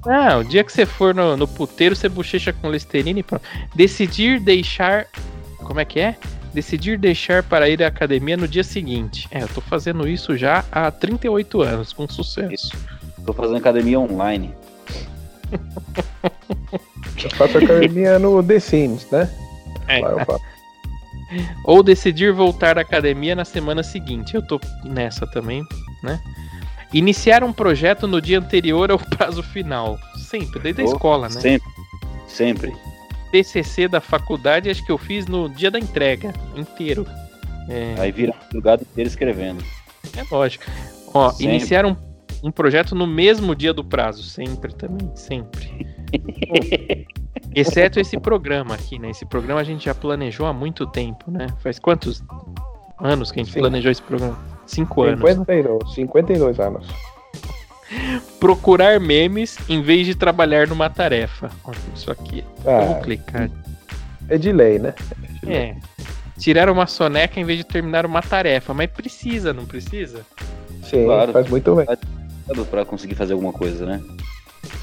ah 0.07 0.39
o 0.39 0.45
dia 0.45 0.63
que 0.63 0.73
você 0.73 0.85
for 0.85 1.15
no, 1.15 1.37
no 1.37 1.49
puteiro, 1.49 1.97
você 1.97 2.09
bochecha 2.09 2.53
com 2.53 2.71
Listerine 2.71 3.21
e 3.21 3.23
pronto. 3.23 3.45
Decidir 3.75 4.41
deixar. 4.41 5.07
Como 5.59 5.81
é 5.81 5.85
que 5.85 6.01
é? 6.01 6.17
decidir 6.55 6.97
deixar 6.97 7.43
para 7.43 7.69
ir 7.69 7.83
à 7.83 7.89
academia 7.89 8.37
no 8.37 8.47
dia 8.47 8.63
seguinte. 8.63 9.29
É, 9.31 9.43
eu 9.43 9.49
tô 9.49 9.61
fazendo 9.61 10.09
isso 10.09 10.37
já 10.37 10.65
há 10.71 10.91
38 10.91 11.61
anos, 11.61 11.93
com 11.93 12.09
sucesso. 12.09 12.71
Tô 13.27 13.33
fazendo 13.33 13.57
academia 13.57 13.99
online. 13.99 14.55
eu 17.23 17.31
faço 17.31 17.59
academia 17.59 18.19
no 18.19 18.43
The 18.43 18.61
Sims, 18.61 19.11
né? 19.11 19.29
É. 19.89 20.01
Ou 21.65 21.83
decidir 21.83 22.33
voltar 22.33 22.79
à 22.79 22.83
academia 22.83 23.35
na 23.35 23.45
semana 23.45 23.83
seguinte. 23.83 24.35
Eu 24.35 24.47
tô 24.47 24.61
nessa 24.85 25.27
também, 25.27 25.63
né? 26.03 26.21
Iniciar 26.95 27.43
um 27.43 27.53
projeto 27.53 28.07
no 28.07 28.21
dia 28.21 28.39
anterior 28.39 28.91
ao 28.93 28.99
prazo 28.99 29.43
final. 29.43 29.99
Sempre, 30.17 30.61
desde 30.61 30.83
a 30.83 30.85
escola, 30.85 31.29
né? 31.29 31.41
Sempre. 31.41 31.69
Sempre. 32.29 32.73
TCC 33.33 33.89
da 33.89 34.01
faculdade, 34.01 34.71
acho 34.71 34.85
que 34.87 34.93
eu 34.93 34.99
fiz 34.99 35.27
no 35.27 35.49
dia 35.49 35.73
da 35.73 35.79
entrega, 35.79 36.33
inteiro. 36.55 37.05
É... 37.69 37.97
Aí 37.99 38.13
vira 38.13 38.33
lugar 38.53 38.81
inteiro 38.81 39.09
escrevendo. 39.09 39.65
É 40.17 40.25
lógico. 40.31 40.65
Ó, 41.13 41.31
sempre. 41.31 41.47
iniciar 41.47 41.85
um, 41.85 41.97
um 42.45 42.53
projeto 42.53 42.95
no 42.95 43.09
mesmo 43.09 43.57
dia 43.57 43.73
do 43.73 43.85
prazo, 43.85 44.23
sempre 44.23 44.73
também, 44.73 45.11
sempre. 45.17 45.97
Exceto 47.53 47.99
esse 47.99 48.19
programa 48.21 48.75
aqui, 48.75 49.01
né? 49.01 49.11
Esse 49.11 49.27
programa 49.27 49.61
a 49.61 49.65
gente 49.65 49.85
já 49.87 49.95
planejou 49.95 50.47
há 50.47 50.53
muito 50.53 50.87
tempo, 50.87 51.29
né? 51.31 51.49
Faz 51.61 51.79
quantos 51.81 52.23
anos 52.99 53.31
que 53.31 53.41
a 53.41 53.45
gente 53.45 53.53
Sim. 53.53 53.61
planejou 53.61 53.91
esse 53.91 54.03
programa? 54.03 54.39
Cinco 54.67 55.05
52, 55.05 55.67
anos. 55.69 55.95
52 55.95 56.61
anos 56.61 56.87
procurar 58.41 59.01
memes 59.01 59.57
em 59.69 59.81
vez 59.81 60.07
de 60.07 60.15
trabalhar 60.15 60.67
numa 60.69 60.91
tarefa. 60.91 61.51
Isso 61.95 62.11
aqui. 62.11 62.45
Ah, 62.67 62.83
eu 62.83 62.87
vou 62.87 63.01
clicar. 63.01 63.51
É 64.29 64.39
de 64.39 64.53
lei, 64.53 64.79
né? 64.79 64.95
É, 65.43 65.47
de 65.47 65.53
é. 65.53 65.77
Tirar 66.39 66.69
uma 66.69 66.87
soneca 66.87 67.39
em 67.39 67.45
vez 67.45 67.59
de 67.59 67.65
terminar 67.65 68.05
uma 68.05 68.23
tarefa. 68.23 68.75
Mas 68.75 68.91
precisa, 68.91 69.53
não 69.53 69.67
precisa? 69.67 70.25
Sim, 70.83 71.05
claro. 71.05 71.33
faz 71.33 71.49
muito 71.49 71.75
bem. 71.75 71.87
Pra 72.71 72.85
conseguir 72.85 73.15
fazer 73.15 73.33
alguma 73.33 73.53
coisa, 73.53 73.87
né? 73.87 74.03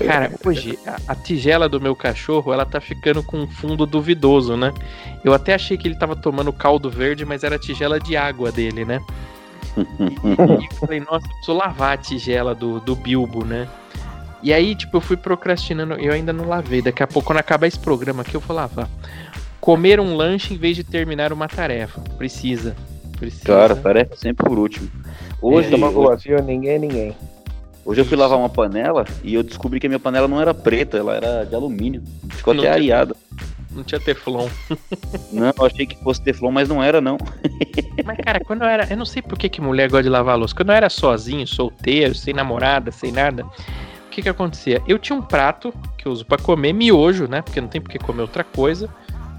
Cara, 0.06 0.32
hoje 0.46 0.78
a, 0.86 0.98
a, 1.10 1.16
tigela 1.16 1.70
do 1.70 1.80
meu 1.80 1.96
cachorro 1.96 2.54
ela 2.54 2.66
tá 2.66 2.80
ficando 2.82 3.22
com 3.24 3.38
um 3.38 3.48
fundo 3.48 3.86
duvidoso, 3.86 4.58
né? 4.58 4.74
Eu 5.24 5.34
até 5.34 5.54
achei 5.54 5.78
que 5.78 5.88
ele 5.88 5.96
tava 5.96 6.16
tomando 6.16 6.52
caldo 6.52 6.90
verde, 6.90 7.26
mas 7.26 7.44
era 7.44 7.56
a 7.56 7.60
tigela 7.60 8.00
de 8.00 8.18
água 8.18 8.52
dele, 8.52 8.86
né? 8.86 9.00
e 9.78 10.66
eu 10.66 10.78
falei, 10.80 11.00
nossa, 11.00 11.26
eu 11.26 11.30
preciso 11.30 11.54
lavar 11.54 11.94
a 11.94 11.98
tigela 11.98 12.54
do, 12.54 12.80
do 12.80 12.96
Bilbo, 12.96 13.46
né? 13.46 13.68
E 14.44 14.52
aí, 14.52 14.74
tipo, 14.74 14.98
eu 14.98 15.02
fui 15.02 15.16
procrastinando, 15.16 15.94
eu 15.94 16.12
ainda 16.12 16.34
não 16.34 16.48
lavei. 16.48 16.82
Daqui 16.82 17.04
a 17.04 17.08
pouco, 17.08 17.28
quando 17.28 17.38
acabar 17.38 17.68
esse 17.68 17.78
programa 17.78 18.24
aqui, 18.24 18.36
eu 18.36 18.42
vou 18.42 18.56
lavar. 18.56 18.90
Comer 19.60 20.00
um 20.00 20.16
lanche 20.16 20.56
em 20.56 20.58
vez 20.58 20.76
de 20.76 20.84
terminar 20.84 21.32
uma 21.32 21.48
tarefa. 21.48 22.02
Precisa. 22.18 22.76
Precisa. 23.20 23.46
Cara, 23.46 23.76
tarefa 23.76 24.16
sempre 24.16 24.44
por 24.48 24.58
último. 24.58 24.90
Hoje, 25.40 25.74
é, 25.74 25.78
hoje, 25.78 26.42
ninguém 26.42 26.72
é 26.72 26.80
ninguém. 26.80 27.16
Hoje 27.84 28.02
eu 28.02 28.06
fui 28.06 28.16
lavar 28.16 28.38
uma 28.38 28.50
panela 28.50 29.06
e 29.24 29.34
eu 29.34 29.42
descobri 29.42 29.80
que 29.80 29.88
a 29.88 29.90
minha 29.90 30.00
panela 30.00 30.28
não 30.28 30.40
era 30.40 30.54
preta, 30.54 30.98
ela 30.98 31.16
era 31.16 31.44
de 31.44 31.56
alumínio. 31.56 32.04
Ficou 32.30 32.54
não 32.54 32.64
até 32.64 32.72
areada. 32.72 33.16
Não 33.72 33.84
tinha 33.84 34.00
Teflon. 34.00 34.48
não, 35.32 35.52
eu 35.58 35.66
achei 35.66 35.86
que 35.86 35.96
fosse 36.04 36.22
Teflon, 36.22 36.52
mas 36.52 36.70
não 36.70 36.84
era, 36.84 37.00
não. 37.00 37.18
mas, 38.06 38.18
cara, 38.18 38.40
quando 38.42 38.64
eu 38.64 38.68
era. 38.68 38.86
Eu 38.90 38.98
não 38.98 39.06
sei 39.06 39.22
por 39.22 39.38
que, 39.38 39.50
que 39.50 39.62
mulher 39.62 39.90
gosta 39.90 40.04
de 40.04 40.10
lavar 40.10 40.34
a 40.34 40.38
louça. 40.38 40.54
Quando 40.54 40.70
eu 40.70 40.76
era 40.76 40.90
sozinho, 40.90 41.48
solteiro, 41.48 42.14
sem 42.14 42.34
namorada, 42.34 42.92
sem 42.92 43.12
nada. 43.12 43.44
O 43.44 44.10
que 44.12 44.22
que 44.22 44.30
acontecia? 44.30 44.82
Eu 44.86 45.00
tinha 45.00 45.18
um 45.18 45.22
prato 45.22 45.74
que 45.98 46.06
eu 46.06 46.12
uso 46.12 46.26
para 46.26 46.42
comer 46.42 46.74
miojo, 46.74 47.28
né? 47.28 47.42
Porque 47.42 47.62
não 47.62 47.70
tem 47.70 47.80
por 47.80 47.90
que 47.90 47.98
comer 47.98 48.24
outra 48.24 48.44
coisa, 48.44 48.90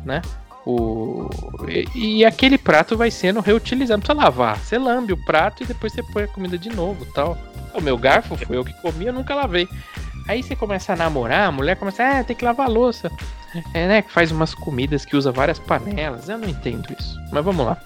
né? 0.04 0.22
O... 0.64 1.28
E, 1.68 2.18
e, 2.18 2.24
aquele 2.24 2.56
prato 2.56 2.96
vai 2.96 3.10
sendo 3.10 3.40
reutilizado. 3.40 3.98
Não 3.98 4.00
precisa 4.00 4.24
lavar. 4.24 4.58
Você 4.58 4.78
lambe 4.78 5.12
o 5.12 5.24
prato 5.24 5.62
e 5.62 5.66
depois 5.66 5.92
você 5.92 6.02
põe 6.02 6.24
a 6.24 6.28
comida 6.28 6.56
de 6.56 6.68
novo 6.70 7.04
tal. 7.06 7.36
O 7.74 7.80
meu 7.80 7.96
garfo 7.96 8.36
foi 8.36 8.56
eu 8.56 8.64
que 8.64 8.74
comi, 8.80 9.06
eu 9.06 9.12
nunca 9.12 9.34
lavei. 9.34 9.68
Aí 10.28 10.42
você 10.42 10.54
começa 10.54 10.92
a 10.92 10.96
namorar, 10.96 11.48
a 11.48 11.52
mulher 11.52 11.76
começa, 11.76 12.04
ah, 12.04 12.22
tem 12.22 12.36
que 12.36 12.44
lavar 12.44 12.66
a 12.68 12.70
louça. 12.70 13.10
É, 13.74 13.88
né? 13.88 14.02
Que 14.02 14.12
faz 14.12 14.30
umas 14.30 14.54
comidas 14.54 15.04
que 15.04 15.16
usa 15.16 15.32
várias 15.32 15.58
panelas. 15.58 16.28
Eu 16.28 16.38
não 16.38 16.48
entendo 16.48 16.94
isso. 16.98 17.18
Mas 17.32 17.44
vamos 17.44 17.66
lá. 17.66 17.76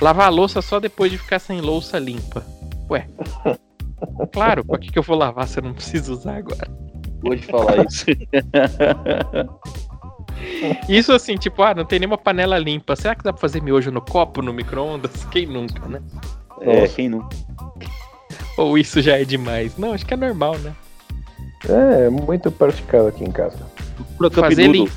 Lavar 0.00 0.26
a 0.26 0.30
louça 0.30 0.60
só 0.60 0.80
depois 0.80 1.10
de 1.10 1.18
ficar 1.18 1.38
sem 1.38 1.60
louça 1.60 1.98
limpa. 1.98 2.44
Ué. 2.90 3.06
Claro, 4.32 4.64
pra 4.64 4.78
que, 4.78 4.90
que 4.90 4.98
eu 4.98 5.02
vou 5.02 5.16
lavar 5.16 5.46
se 5.46 5.60
eu 5.60 5.62
não 5.62 5.72
preciso 5.72 6.12
usar 6.12 6.36
agora? 6.36 6.68
Vou 7.22 7.36
te 7.36 7.46
falar 7.46 7.86
isso. 7.86 8.06
Isso 10.88 11.12
assim, 11.12 11.36
tipo, 11.36 11.62
ah, 11.62 11.74
não 11.74 11.84
tem 11.84 11.98
nenhuma 11.98 12.18
panela 12.18 12.58
limpa. 12.58 12.96
Será 12.96 13.14
que 13.14 13.24
dá 13.24 13.32
pra 13.32 13.40
fazer 13.40 13.62
miojo 13.62 13.90
no 13.90 14.00
copo, 14.00 14.42
no 14.42 14.52
micro-ondas? 14.52 15.24
Quem 15.30 15.46
nunca, 15.46 15.86
né? 15.88 16.00
É, 16.60 16.86
quem 16.86 17.08
nunca. 17.08 17.36
Ou 18.56 18.78
isso 18.78 19.00
já 19.00 19.18
é 19.18 19.24
demais? 19.24 19.76
Não, 19.76 19.92
acho 19.92 20.06
que 20.06 20.14
é 20.14 20.16
normal, 20.16 20.56
né? 20.58 20.72
É, 21.68 22.08
muito 22.08 22.52
praticado 22.52 23.08
aqui 23.08 23.24
em 23.24 23.32
casa. 23.32 23.58
Pro 24.16 24.30
fazer 24.30 24.68
lim... 24.68 24.88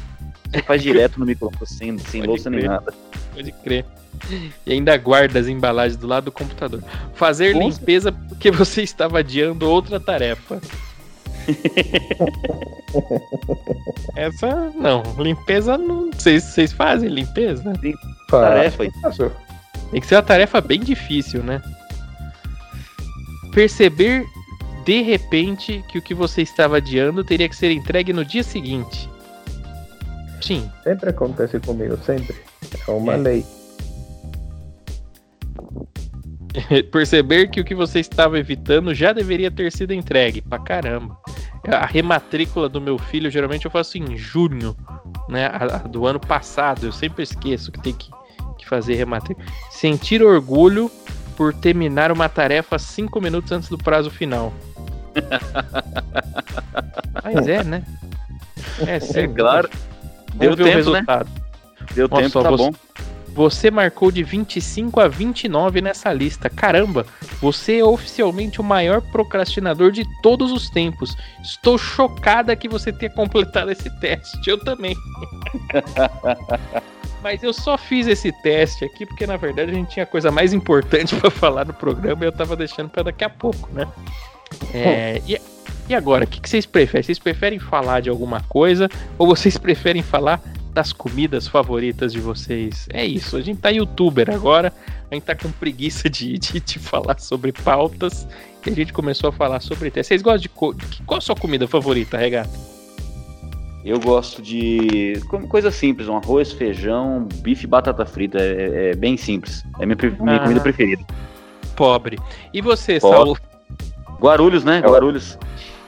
Você 0.51 0.62
faz 0.62 0.84
direto 0.84 1.19
no 1.19 1.25
microfone, 1.25 1.67
sem, 1.67 1.98
sem 1.98 2.22
louça 2.22 2.50
crer. 2.50 2.60
nem 2.60 2.69
nada. 2.69 2.93
Pode 3.34 3.51
crer. 3.51 3.86
E 4.65 4.74
ainda 4.74 4.95
guarda 4.98 5.39
as 5.39 5.48
embalagens 5.48 5.98
do 5.98 6.07
lado 6.07 6.25
do 6.25 6.31
computador. 6.31 6.84
Fazer 7.13 7.53
Nossa. 7.53 7.79
limpeza 7.79 8.12
porque 8.12 8.51
você 8.51 8.81
estava 8.81 9.19
adiando 9.19 9.69
outra 9.69 10.00
tarefa. 10.00 10.62
Essa 14.15 14.71
não, 14.75 15.03
limpeza 15.17 15.77
não. 15.77 16.11
Vocês, 16.11 16.43
vocês 16.43 16.71
fazem 16.71 17.09
limpeza? 17.09 17.73
Sim, 17.81 17.93
tarefa. 18.29 18.85
Tem 19.91 20.01
que 20.01 20.07
ser 20.07 20.15
uma 20.15 20.23
tarefa 20.23 20.61
bem 20.61 20.79
difícil, 20.79 21.43
né? 21.43 21.61
Perceber 23.53 24.25
de 24.85 25.01
repente 25.01 25.83
que 25.89 25.97
o 25.97 26.01
que 26.01 26.13
você 26.13 26.41
estava 26.41 26.77
adiando 26.77 27.23
teria 27.23 27.49
que 27.49 27.55
ser 27.55 27.71
entregue 27.71 28.13
no 28.13 28.23
dia 28.23 28.43
seguinte. 28.43 29.09
Sim. 30.41 30.69
Sempre 30.83 31.09
acontece 31.09 31.59
comigo, 31.59 31.97
sempre. 31.97 32.35
É 32.87 32.91
uma 32.91 33.13
é. 33.13 33.17
lei. 33.17 33.45
Perceber 36.91 37.49
que 37.49 37.59
o 37.59 37.65
que 37.65 37.75
você 37.75 37.99
estava 37.99 38.39
evitando 38.39 38.93
já 38.93 39.11
deveria 39.11 39.49
ter 39.49 39.71
sido 39.71 39.93
entregue. 39.93 40.41
Pra 40.41 40.59
caramba. 40.59 41.17
A 41.72 41.86
rematrícula 41.86 42.69
do 42.69 42.79
meu 42.79 42.98
filho, 42.98 43.29
geralmente 43.29 43.65
eu 43.65 43.72
faço 43.72 43.98
em 43.98 44.17
junho, 44.17 44.75
né? 45.27 45.48
A, 45.48 45.75
a 45.75 45.77
do 45.79 46.05
ano 46.05 46.19
passado. 46.19 46.86
Eu 46.86 46.91
sempre 46.91 47.24
esqueço 47.24 47.72
que 47.72 47.81
tem 47.81 47.93
que, 47.93 48.10
que 48.57 48.67
fazer 48.67 48.95
rematrícula. 48.95 49.45
Sentir 49.69 50.24
orgulho 50.24 50.89
por 51.36 51.53
terminar 51.53 52.12
uma 52.12 52.29
tarefa 52.29 52.79
cinco 52.79 53.22
minutos 53.22 53.51
antes 53.51 53.69
do 53.69 53.77
prazo 53.77 54.10
final. 54.10 54.53
Mas 57.24 57.48
é, 57.48 57.63
né? 57.63 57.84
É, 58.86 59.00
sim, 59.00 59.19
é 59.19 59.27
claro. 59.27 59.69
Deu 60.36 60.55
tempo, 60.55 60.91
né? 60.91 61.05
Deu 61.93 62.07
Nossa, 62.07 62.24
tempo, 62.24 62.43
tá 62.43 62.50
você, 62.50 62.63
bom. 62.63 62.74
Você 63.36 63.70
marcou 63.70 64.12
de 64.12 64.24
25 64.24 64.98
a 65.01 65.10
29 65.10 65.82
nessa 65.82 66.13
lista. 66.13 66.50
Caramba, 66.50 67.06
você 67.42 67.80
é 67.80 67.84
oficialmente 67.84 68.62
o 68.62 68.63
maior 68.63 69.01
procrastinador 69.01 69.92
de 69.92 70.06
todos 70.22 70.54
os 70.54 70.70
tempos. 70.70 71.18
Estou 71.44 71.77
chocada 71.77 72.56
que 72.56 72.70
você 72.70 72.94
tenha 72.94 73.12
completado 73.12 73.70
esse 73.70 73.89
teste. 74.00 74.50
Eu 74.50 74.58
também. 74.63 74.96
Mas 77.22 77.44
eu 77.44 77.51
só 77.51 77.77
fiz 77.77 78.08
esse 78.08 78.32
teste 78.42 78.86
aqui 78.86 79.06
porque 79.06 79.27
na 79.27 79.36
verdade 79.36 79.72
a 79.72 79.74
gente 79.74 79.89
tinha 79.89 80.06
coisa 80.06 80.32
mais 80.32 80.54
importante 80.54 81.13
para 81.15 81.30
falar 81.30 81.65
no 81.65 81.74
programa 81.74 82.24
e 82.24 82.27
eu 82.27 82.32
tava 82.32 82.56
deixando 82.56 82.88
para 82.88 83.04
daqui 83.04 83.25
a 83.25 83.30
pouco, 83.30 83.68
né? 83.74 83.86
É, 84.74 85.22
e, 85.27 85.38
e 85.89 85.94
agora, 85.94 86.24
o 86.24 86.27
que, 86.27 86.39
que 86.39 86.50
vocês 86.50 86.65
preferem? 86.65 87.04
Vocês 87.04 87.20
preferem 87.20 87.60
falar 87.60 88.00
de 88.00 88.10
alguma 88.10 88.39
coisa 88.42 88.89
ou 89.18 89.27
vocês 89.27 89.58
preferem 89.58 90.01
falar 90.01 90.39
das 90.75 90.91
comidas 90.91 91.48
favoritas 91.48 92.12
de 92.12 92.20
vocês? 92.20 92.86
É 92.91 93.05
isso, 93.05 93.38
a 93.38 93.41
gente 93.41 93.62
tá 93.62 93.70
youtuber 93.70 94.29
agora, 94.29 94.74
a 95.10 95.15
gente 95.15 95.24
tá 95.24 95.34
com 95.34 95.50
preguiça 95.50 96.10
de, 96.10 96.38
de, 96.38 96.60
de 96.60 96.77
falar 96.77 97.17
sobre 97.17 97.53
pautas, 97.53 98.27
que 98.62 98.70
a 98.70 98.74
gente 98.74 98.91
começou 98.91 99.29
a 99.29 99.32
falar 99.32 99.62
sobre 99.62 99.89
teste. 99.89 100.10
Vocês 100.10 100.22
gostam 100.22 100.41
de. 100.41 100.50
Co... 100.50 100.75
Qual 101.05 101.17
a 101.17 101.22
sua 101.22 101.36
comida 101.36 101.65
favorita, 101.65 102.17
Regata? 102.17 102.50
Eu 103.86 104.00
gosto 104.00 104.41
de 104.41 105.13
coisa 105.48 105.72
simples, 105.72 106.10
um 106.10 106.17
arroz, 106.17 106.51
feijão, 106.51 107.27
bife 107.36 107.63
e 107.63 107.67
batata 107.67 108.05
frita. 108.05 108.39
É, 108.39 108.91
é 108.91 108.96
bem 108.96 109.15
simples. 109.15 109.63
É 109.79 109.86
minha, 109.86 109.98
minha 110.20 110.36
ah, 110.36 110.39
comida 110.39 110.60
preferida. 110.60 111.05
Pobre. 111.75 112.17
E 112.53 112.62
você, 112.62 113.00
pobre. 113.00 113.17
Saul? 113.17 113.38
Guarulhos, 114.20 114.63
né? 114.63 114.82
Guarulhos. 114.82 115.38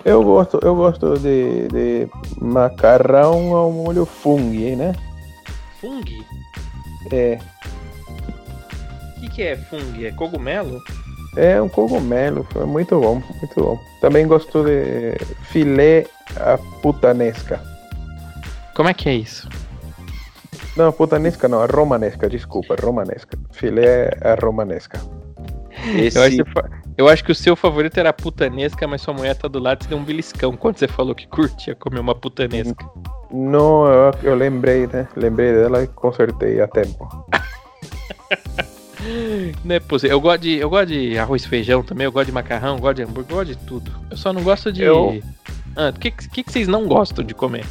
Eu 0.08 0.24
gosto, 0.24 0.58
eu 0.64 0.74
gosto 0.74 1.20
de, 1.20 1.68
de 1.68 2.08
macarrão 2.40 3.54
ao 3.54 3.70
molho 3.70 4.06
fungo, 4.06 4.78
né? 4.78 4.96
Fungo? 5.82 6.26
É. 7.12 7.38
O 9.18 9.20
que, 9.20 9.30
que 9.30 9.42
é 9.42 9.58
fungo? 9.58 10.06
É 10.06 10.12
cogumelo? 10.12 10.82
É 11.36 11.62
um 11.62 11.68
cogumelo, 11.68 12.48
foi 12.54 12.66
muito 12.66 12.98
bom, 13.02 13.22
muito 13.38 13.62
bom. 13.62 13.78
Também 14.00 14.26
gosto 14.26 14.64
de 14.64 15.18
filé 15.52 16.06
a 16.38 16.58
putanesca. 16.82 17.60
Como 18.74 18.88
é 18.88 18.94
que 18.94 19.10
é 19.10 19.16
isso? 19.16 19.50
Não, 20.78 20.90
putanesca 20.94 21.50
não, 21.50 21.62
a 21.62 21.66
romanesca, 21.66 22.30
desculpa, 22.30 22.78
romanesca. 22.82 23.38
Filé 23.52 24.10
a 24.22 24.36
romanesca. 24.42 25.02
Esse... 25.98 26.18
Eu, 26.18 26.24
acho, 26.24 26.46
eu 26.98 27.08
acho 27.08 27.24
que 27.24 27.32
o 27.32 27.36
seu 27.36 27.56
favorito 27.56 27.98
era 27.98 28.10
a 28.10 28.14
putanesca, 28.14 28.88
mas 28.88 29.02
sua 29.02 29.14
mulher 29.14 29.36
tá 29.36 29.48
do 29.48 29.60
lado 29.60 29.86
e 29.86 29.88
deu 29.88 29.98
um 29.98 30.04
beliscão 30.04 30.58
quando 30.58 30.78
você 30.78 30.88
falou 30.88 31.14
que 31.14 31.28
curtia 31.28 31.76
comer 31.76 32.00
uma 32.00 32.16
putanesca. 32.16 32.90
Não, 33.32 33.86
eu, 33.86 34.12
eu 34.24 34.36
lembrei, 34.36 34.88
né? 34.88 35.08
Lembrei 35.16 35.54
dela 35.54 35.84
e 35.84 35.88
consertei 35.88 36.60
a 36.60 36.68
tempo. 36.68 37.08
Não 39.64 39.76
é 39.76 39.80
possível. 39.80 40.18
Eu 40.18 40.22
gosto, 40.22 40.42
de, 40.42 40.58
eu 40.58 40.70
gosto 40.70 40.88
de 40.88 41.18
arroz 41.18 41.44
e 41.44 41.48
feijão 41.48 41.84
também, 41.84 42.06
eu 42.06 42.12
gosto 42.12 42.26
de 42.26 42.32
macarrão, 42.32 42.76
eu 42.76 42.82
gosto 42.82 42.96
de 42.96 43.04
hambúrguer, 43.04 43.32
eu 43.32 43.38
gosto 43.38 43.50
de 43.50 43.58
tudo. 43.66 43.92
Eu 44.10 44.18
só 44.18 44.34
não 44.34 44.42
gosto 44.42 44.72
de. 44.72 44.90
O 44.90 45.22
ah, 45.76 45.94
que, 45.98 46.10
que, 46.10 46.44
que 46.44 46.52
vocês 46.52 46.68
não 46.68 46.88
gostam 46.88 47.24
de 47.24 47.36
comer? 47.36 47.66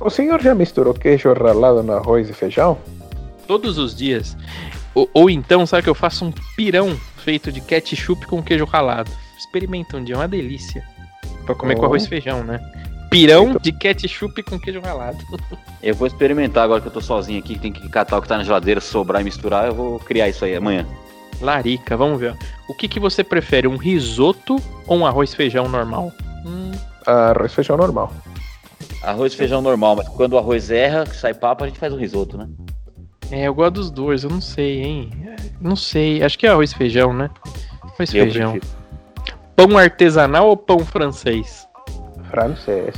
O 0.00 0.10
senhor 0.10 0.42
já 0.42 0.54
misturou 0.54 0.92
queijo 0.92 1.32
ralado 1.32 1.82
no 1.82 1.92
arroz 1.92 2.28
e 2.28 2.32
feijão? 2.32 2.76
Todos 3.46 3.78
os 3.78 3.94
dias. 3.94 4.36
Ou, 4.94 5.08
ou 5.14 5.30
então, 5.30 5.64
sabe 5.66 5.84
que 5.84 5.88
eu 5.88 5.94
faço 5.94 6.24
um 6.24 6.32
pirão 6.56 6.98
feito 7.26 7.50
de 7.50 7.60
ketchup 7.60 8.24
com 8.24 8.40
queijo 8.40 8.64
ralado. 8.64 9.10
Experimenta 9.36 9.96
um 9.96 10.04
dia, 10.04 10.14
é 10.14 10.18
uma 10.18 10.28
delícia. 10.28 10.86
Pra 11.44 11.56
comer 11.56 11.74
oh. 11.74 11.80
com 11.80 11.86
arroz 11.86 12.04
e 12.04 12.08
feijão, 12.08 12.44
né? 12.44 12.60
Pirão 13.10 13.48
então... 13.48 13.60
de 13.60 13.72
ketchup 13.72 14.44
com 14.44 14.60
queijo 14.60 14.80
ralado. 14.80 15.18
Eu 15.82 15.96
vou 15.96 16.06
experimentar 16.06 16.62
agora 16.62 16.80
que 16.80 16.88
eu 16.88 16.92
tô 16.92 17.00
sozinho 17.00 17.38
aqui, 17.38 17.56
tem 17.56 17.72
que 17.72 17.88
catar 17.88 18.18
o 18.18 18.22
que 18.22 18.26
tá 18.26 18.38
na 18.38 18.42
geladeira, 18.42 18.80
sobrar 18.80 19.20
e 19.20 19.24
misturar, 19.24 19.68
eu 19.68 19.74
vou 19.74 20.00
criar 20.00 20.28
isso 20.28 20.44
aí 20.44 20.56
amanhã. 20.56 20.84
Larica, 21.40 21.96
vamos 21.96 22.18
ver. 22.18 22.36
O 22.68 22.74
que, 22.74 22.88
que 22.88 22.98
você 22.98 23.22
prefere, 23.22 23.68
um 23.68 23.76
risoto 23.76 24.56
ou 24.84 24.98
um 24.98 25.06
arroz 25.06 25.32
e 25.32 25.36
feijão 25.36 25.68
normal? 25.68 26.12
Hum. 26.44 26.72
Arroz 27.06 27.52
e 27.52 27.54
feijão 27.54 27.76
normal. 27.76 28.12
Arroz 29.00 29.32
e 29.32 29.36
feijão 29.36 29.62
normal, 29.62 29.94
mas 29.94 30.08
quando 30.08 30.32
o 30.32 30.38
arroz 30.38 30.70
erra, 30.72 31.06
sai 31.06 31.34
papo, 31.34 31.62
a 31.62 31.68
gente 31.68 31.78
faz 31.78 31.92
um 31.92 31.98
risoto, 31.98 32.36
né? 32.36 32.48
É, 33.30 33.48
eu 33.48 33.54
gosto 33.54 33.74
dos 33.74 33.90
dois, 33.90 34.24
eu 34.24 34.30
não 34.30 34.40
sei, 34.40 34.82
hein? 34.82 35.10
Não 35.60 35.74
sei, 35.74 36.22
acho 36.22 36.38
que 36.38 36.46
é 36.46 36.50
arroz 36.50 36.70
e 36.72 36.76
feijão, 36.76 37.12
né? 37.12 37.30
Arroz 37.82 38.10
e 38.10 38.12
feijão. 38.12 38.52
Prefiro. 38.52 38.76
Pão 39.56 39.78
artesanal 39.78 40.48
ou 40.48 40.56
pão 40.56 40.80
francês? 40.80 41.66
Francês. 42.30 42.94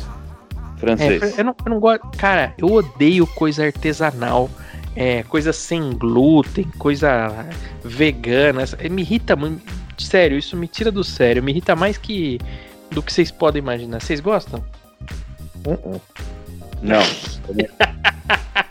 Francês. 0.76 1.38
É, 1.38 1.40
eu, 1.40 1.44
não, 1.44 1.56
eu 1.64 1.70
não 1.70 1.80
gosto. 1.80 2.08
Cara, 2.18 2.52
eu 2.58 2.72
odeio 2.72 3.26
coisa 3.26 3.64
artesanal. 3.64 4.50
É, 4.96 5.22
coisa 5.22 5.52
sem 5.52 5.92
glúten, 5.92 6.64
coisa 6.78 7.46
vegana. 7.84 8.64
Me 8.90 9.02
irrita 9.02 9.36
muito. 9.36 9.62
Sério, 9.96 10.36
isso 10.36 10.56
me 10.56 10.66
tira 10.66 10.90
do 10.90 11.04
sério. 11.04 11.42
Me 11.42 11.52
irrita 11.52 11.76
mais 11.76 11.96
que 11.96 12.40
do 12.90 13.02
que 13.02 13.12
vocês 13.12 13.30
podem 13.30 13.60
imaginar. 13.62 14.00
Vocês 14.00 14.18
gostam? 14.18 14.64
Uh 15.64 15.74
-uh. 15.74 16.00
Não. 16.82 17.02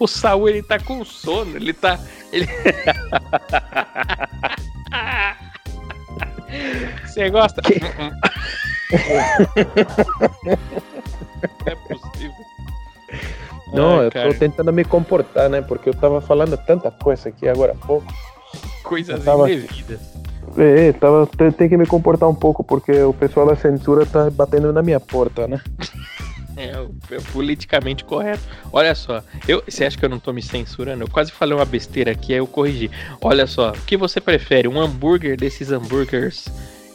o 0.00 0.08
Saul 0.08 0.48
ele 0.48 0.62
tá 0.62 0.78
com 0.80 1.04
sono, 1.04 1.56
ele 1.56 1.74
tá. 1.74 2.00
Ele... 2.32 2.48
Você 7.06 7.30
gosta? 7.30 7.60
Que... 7.62 7.74
é 11.66 11.74
possível. 11.74 12.34
Não, 13.72 14.00
Ai, 14.00 14.06
eu 14.06 14.10
cara. 14.10 14.32
tô 14.32 14.38
tentando 14.38 14.72
me 14.72 14.84
comportar, 14.84 15.48
né? 15.48 15.60
Porque 15.60 15.90
eu 15.90 15.94
tava 15.94 16.20
falando 16.20 16.56
tanta 16.56 16.90
coisa 16.90 17.28
aqui 17.28 17.46
agora 17.48 17.72
há 17.72 17.86
pouco. 17.86 18.12
Coisas 18.82 19.22
tava... 19.22 19.48
indevidas. 19.50 20.00
É, 20.56 20.92
tava, 20.94 21.28
tem 21.56 21.68
que 21.68 21.76
me 21.76 21.86
comportar 21.86 22.28
um 22.28 22.34
pouco, 22.34 22.64
porque 22.64 22.90
o 23.02 23.12
pessoal 23.12 23.46
da 23.46 23.54
censura 23.54 24.04
tá 24.04 24.28
batendo 24.30 24.72
na 24.72 24.82
minha 24.82 24.98
porta, 24.98 25.46
né? 25.46 25.60
É, 26.60 27.14
é 27.14 27.20
politicamente 27.32 28.04
correto. 28.04 28.42
Olha 28.70 28.94
só, 28.94 29.22
eu, 29.48 29.62
você 29.66 29.86
acha 29.86 29.96
que 29.96 30.04
eu 30.04 30.10
não 30.10 30.18
tô 30.18 30.30
me 30.30 30.42
censurando? 30.42 31.02
Eu 31.04 31.08
quase 31.08 31.32
falei 31.32 31.56
uma 31.56 31.64
besteira 31.64 32.12
aqui, 32.12 32.34
aí 32.34 32.38
eu 32.38 32.46
corrigi. 32.46 32.90
Olha 33.22 33.46
só, 33.46 33.70
o 33.70 33.80
que 33.86 33.96
você 33.96 34.20
prefere? 34.20 34.68
Um 34.68 34.78
hambúrguer 34.78 35.38
desses 35.38 35.72
hambúrguers 35.72 36.44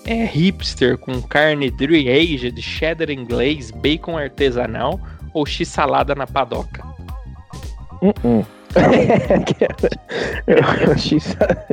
é, 0.06 0.24
hipster 0.24 1.00
com 1.00 1.20
carne 1.20 1.72
dry-aged, 1.72 2.62
cheddar 2.62 3.10
inglês, 3.10 3.72
bacon 3.72 4.20
artesanal 4.20 5.00
ou 5.34 5.48
x-salada 5.48 6.14
na 6.14 6.28
padoca? 6.28 6.86
Uh 8.06 8.14
-uh. 8.22 8.46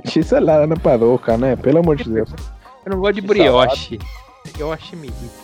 X-salada 0.05 0.67
na 0.69 0.77
padoca, 0.77 1.37
né? 1.37 1.57
Pelo 1.57 1.81
amor 1.81 1.97
de 1.97 2.05
Deus. 2.05 2.31
Eu 2.87 2.93
não 2.93 3.01
gosto 3.01 3.17
de 3.17 3.21
brioche. 3.23 3.99
Brioche 4.55 4.97
me 4.97 5.09
irrita. 5.09 5.43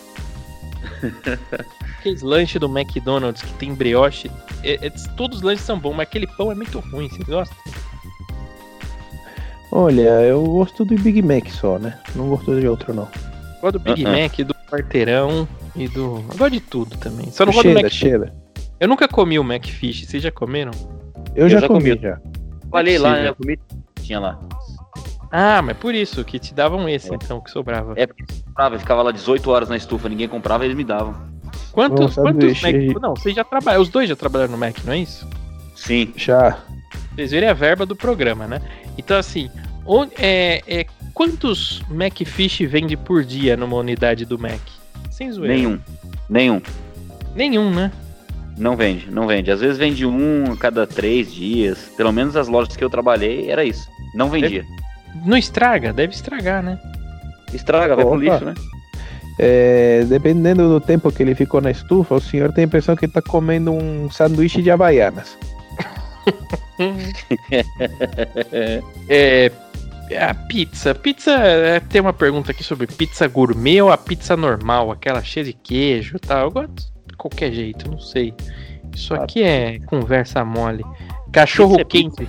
Aqueles 1.98 2.22
lanches 2.22 2.60
do 2.60 2.66
McDonald's 2.66 3.42
que 3.42 3.52
tem 3.54 3.74
brioche, 3.74 4.30
é, 4.62 4.86
é, 4.86 4.90
todos 5.16 5.38
os 5.38 5.42
lanches 5.42 5.64
são 5.64 5.78
bons, 5.78 5.94
mas 5.94 6.08
aquele 6.08 6.26
pão 6.26 6.52
é 6.52 6.54
muito 6.54 6.78
ruim, 6.78 7.08
você 7.08 7.24
gosta? 7.24 7.54
Olha, 9.70 10.22
eu 10.22 10.42
gosto 10.44 10.84
do 10.84 10.94
Big 10.96 11.20
Mac 11.22 11.48
só, 11.48 11.78
né? 11.78 11.98
Não 12.14 12.28
gosto 12.28 12.58
de 12.58 12.66
outro, 12.66 12.94
não. 12.94 13.04
Eu 13.04 13.60
gosto 13.60 13.72
do 13.72 13.80
Big 13.80 14.04
uh 14.04 14.08
-uh. 14.08 14.22
Mac, 14.22 14.36
do 14.38 14.54
quarteirão 14.70 15.46
e 15.76 15.88
do. 15.88 16.24
Eu 16.30 16.38
gosto 16.38 16.50
de 16.50 16.60
tudo 16.60 16.96
também. 16.96 17.30
Só 17.30 17.44
não 17.44 17.52
gosto 17.52 17.68
do 17.68 17.74
Mac. 17.74 17.90
Cheddar. 17.90 18.32
Eu 18.80 18.88
nunca 18.88 19.08
comi 19.08 19.38
o 19.38 19.42
McFish, 19.42 20.06
vocês 20.06 20.22
já 20.22 20.30
comeram? 20.30 20.70
Eu, 21.34 21.44
eu 21.44 21.48
já, 21.48 21.60
já, 21.60 21.68
comi, 21.68 21.98
já. 22.00 22.20
Falei 22.70 22.96
lá, 22.96 23.14
né? 23.14 23.28
Eu 23.28 23.34
comi, 23.34 23.58
tinha 24.00 24.20
lá. 24.20 24.38
Ah, 25.30 25.60
mas 25.60 25.76
por 25.76 25.94
isso, 25.94 26.24
que 26.24 26.38
te 26.38 26.54
davam 26.54 26.88
esse, 26.88 27.12
é. 27.12 27.14
então, 27.14 27.40
que 27.40 27.50
sobrava. 27.50 27.92
É, 27.96 28.06
porque 28.06 28.24
sobrava, 28.32 28.78
ficava 28.78 29.02
lá 29.02 29.12
18 29.12 29.50
horas 29.50 29.68
na 29.68 29.76
estufa, 29.76 30.08
ninguém 30.08 30.28
comprava, 30.28 30.64
eles 30.64 30.76
me 30.76 30.84
davam. 30.84 31.14
Quantos, 31.78 32.16
quantos 32.16 32.60
Mac... 32.60 32.74
Não, 33.00 33.14
vocês 33.14 33.36
já 33.36 33.44
trabalham, 33.44 33.80
os 33.80 33.88
dois 33.88 34.08
já 34.08 34.16
trabalharam 34.16 34.50
no 34.50 34.58
Mac, 34.58 34.76
não 34.84 34.92
é 34.92 34.98
isso? 34.98 35.28
Sim. 35.76 36.12
Já. 36.16 36.58
Vocês 37.14 37.30
verem 37.30 37.48
a 37.48 37.54
verba 37.54 37.86
do 37.86 37.94
programa, 37.94 38.48
né? 38.48 38.60
Então, 38.98 39.16
assim, 39.16 39.48
onde, 39.86 40.12
é, 40.18 40.60
é, 40.66 40.86
quantos 41.14 41.80
Macfish 41.88 42.58
vende 42.62 42.96
por 42.96 43.22
dia 43.22 43.56
numa 43.56 43.76
unidade 43.76 44.24
do 44.24 44.36
Mac? 44.36 44.58
Sem 45.08 45.30
zoeira. 45.30 45.54
Nenhum. 45.54 45.78
Nenhum. 46.28 46.60
Nenhum, 47.36 47.70
né? 47.70 47.92
Não 48.56 48.76
vende, 48.76 49.08
não 49.08 49.28
vende. 49.28 49.52
Às 49.52 49.60
vezes 49.60 49.78
vende 49.78 50.04
um 50.04 50.50
a 50.50 50.56
cada 50.56 50.84
três 50.84 51.32
dias. 51.32 51.92
Pelo 51.96 52.12
menos 52.12 52.34
as 52.34 52.48
lojas 52.48 52.76
que 52.76 52.82
eu 52.82 52.90
trabalhei 52.90 53.52
era 53.52 53.64
isso. 53.64 53.88
Não 54.16 54.28
vendia. 54.28 54.64
Deve... 54.64 55.24
Não 55.24 55.36
estraga? 55.36 55.92
Deve 55.92 56.12
estragar, 56.12 56.60
né? 56.60 56.76
Estraga, 57.54 57.94
vai 57.94 58.04
pro 58.04 58.16
lixo, 58.16 58.44
né? 58.44 58.54
É, 59.38 60.04
dependendo 60.08 60.68
do 60.68 60.80
tempo 60.80 61.12
que 61.12 61.22
ele 61.22 61.34
ficou 61.34 61.60
na 61.60 61.70
estufa, 61.70 62.16
o 62.16 62.20
senhor 62.20 62.52
tem 62.52 62.64
a 62.64 62.66
impressão 62.66 62.96
que 62.96 63.06
está 63.06 63.22
comendo 63.22 63.70
um 63.70 64.10
sanduíche 64.10 64.62
de 64.62 64.70
havaianas. 64.70 65.38
é, 69.08 69.52
a 70.18 70.34
pizza. 70.34 70.94
Pizza. 70.94 71.32
É, 71.32 71.80
tem 71.80 72.00
uma 72.00 72.12
pergunta 72.12 72.50
aqui 72.50 72.64
sobre 72.64 72.86
pizza 72.86 73.28
gourmet 73.28 73.80
ou 73.80 73.92
a 73.92 73.98
pizza 73.98 74.36
normal, 74.36 74.90
aquela 74.90 75.22
cheia 75.22 75.44
de 75.44 75.52
queijo 75.52 76.16
e 76.16 76.20
tal. 76.20 76.46
Eu 76.46 76.50
gosto 76.50 76.92
de 77.06 77.16
qualquer 77.16 77.52
jeito, 77.52 77.90
não 77.90 77.98
sei. 77.98 78.34
Isso 78.94 79.14
aqui 79.14 79.42
é 79.42 79.78
conversa 79.80 80.44
mole. 80.44 80.84
Cachorro 81.32 81.84
quente. 81.84 82.28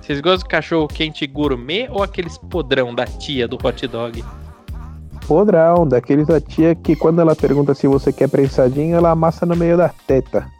Vocês 0.00 0.20
gostam 0.20 0.48
de 0.48 0.48
cachorro 0.48 0.88
quente 0.88 1.26
gourmet 1.26 1.88
ou 1.90 2.02
aqueles 2.02 2.38
podrão 2.38 2.94
da 2.94 3.04
tia 3.04 3.46
do 3.46 3.58
hot 3.62 3.86
dog? 3.86 4.24
Podrão, 5.28 5.86
daqueles 5.86 6.26
da 6.26 6.40
tia 6.40 6.74
que 6.74 6.96
quando 6.96 7.20
ela 7.20 7.36
pergunta 7.36 7.74
se 7.74 7.86
você 7.86 8.10
quer 8.10 8.30
prensadinho, 8.30 8.96
ela 8.96 9.10
amassa 9.10 9.44
no 9.44 9.54
meio 9.54 9.76
da 9.76 9.90
teta. 10.06 10.50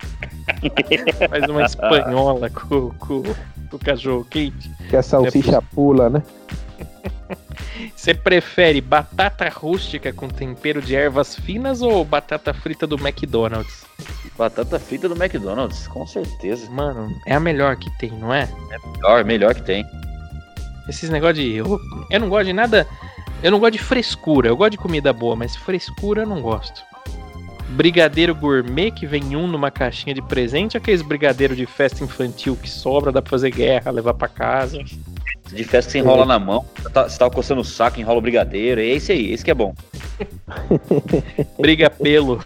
Faz 1.31 1.49
uma 1.49 1.65
espanhola 1.65 2.51
com, 2.51 2.91
com, 2.99 3.23
com 3.23 3.77
o 3.77 3.79
cachorro 3.79 4.27
quente. 4.29 4.71
Que 4.91 4.97
a 4.97 5.03
salsicha 5.03 5.57
é 5.57 5.61
pula, 5.75 6.11
né? 6.11 6.23
Você 7.97 8.13
prefere 8.13 8.81
batata 8.83 9.49
rústica 9.49 10.13
com 10.13 10.29
tempero 10.29 10.83
de 10.83 10.95
ervas 10.95 11.35
finas 11.35 11.81
ou 11.81 12.05
batata 12.05 12.53
frita 12.53 12.87
do 12.87 12.97
McDonald's? 12.97 13.87
Batata 14.37 14.79
frita 14.79 15.09
do 15.09 15.17
McDonald's, 15.17 15.89
com 15.89 16.07
certeza. 16.07 16.71
Mano, 16.71 17.11
é 17.27 17.35
a 17.35 17.41
melhor 17.41 17.77
que 17.77 17.91
tem, 17.99 18.11
não 18.11 18.35
é? 18.35 18.49
É 18.71 18.87
melhor, 18.87 19.25
melhor 19.25 19.55
que 19.55 19.63
tem. 19.63 19.85
Esses 20.89 21.09
negócios 21.09 21.39
de. 21.39 21.57
Eu, 21.57 21.81
eu 22.11 22.21
não 22.21 22.29
gosto 22.29 22.47
de 22.47 22.53
nada 22.53 22.87
Eu 23.43 23.53
não 23.53 23.61
gosto 23.61 23.73
de 23.73 23.79
frescura. 23.79 24.49
Eu 24.49 24.57
gosto 24.57 24.73
de 24.73 24.79
comida 24.79 25.13
boa, 25.13 25.37
mas 25.37 25.55
frescura 25.55 26.23
eu 26.23 26.27
não 26.27 26.43
gosto. 26.43 26.83
Brigadeiro 27.71 28.35
gourmet 28.35 28.91
que 28.91 29.07
vem 29.07 29.37
um 29.37 29.47
numa 29.47 29.71
caixinha 29.71 30.15
de 30.15 30.23
presente, 30.23 30.77
aqueles 30.77 31.03
brigadeiro 31.03 31.55
de 31.55 31.67
festa 31.67 32.03
infantil 32.03 32.57
que 32.57 32.69
sobra, 32.69 33.13
dá 33.13 33.21
pra 33.21 33.31
fazer 33.31 33.51
guerra, 33.51 33.91
levar 33.91 34.15
para 34.15 34.27
casa. 34.27 34.79
De 34.79 35.65
festa 35.65 35.89
que 35.89 35.93
você 35.93 35.99
enrola 35.99 36.25
é. 36.25 36.27
na 36.27 36.39
mão, 36.39 36.65
você 36.75 36.89
tá, 36.89 37.09
você 37.09 37.19
tá 37.19 37.31
coçando 37.31 37.61
o 37.61 37.65
saco, 37.65 38.01
enrola 38.01 38.19
o 38.19 38.23
brigadeiro, 38.23 38.81
é 38.81 38.87
esse 38.87 39.13
aí, 39.13 39.33
esse 39.33 39.45
que 39.45 39.51
é 39.51 39.55
bom. 39.55 39.75
Briga 41.61 41.91
pelo. 41.91 42.43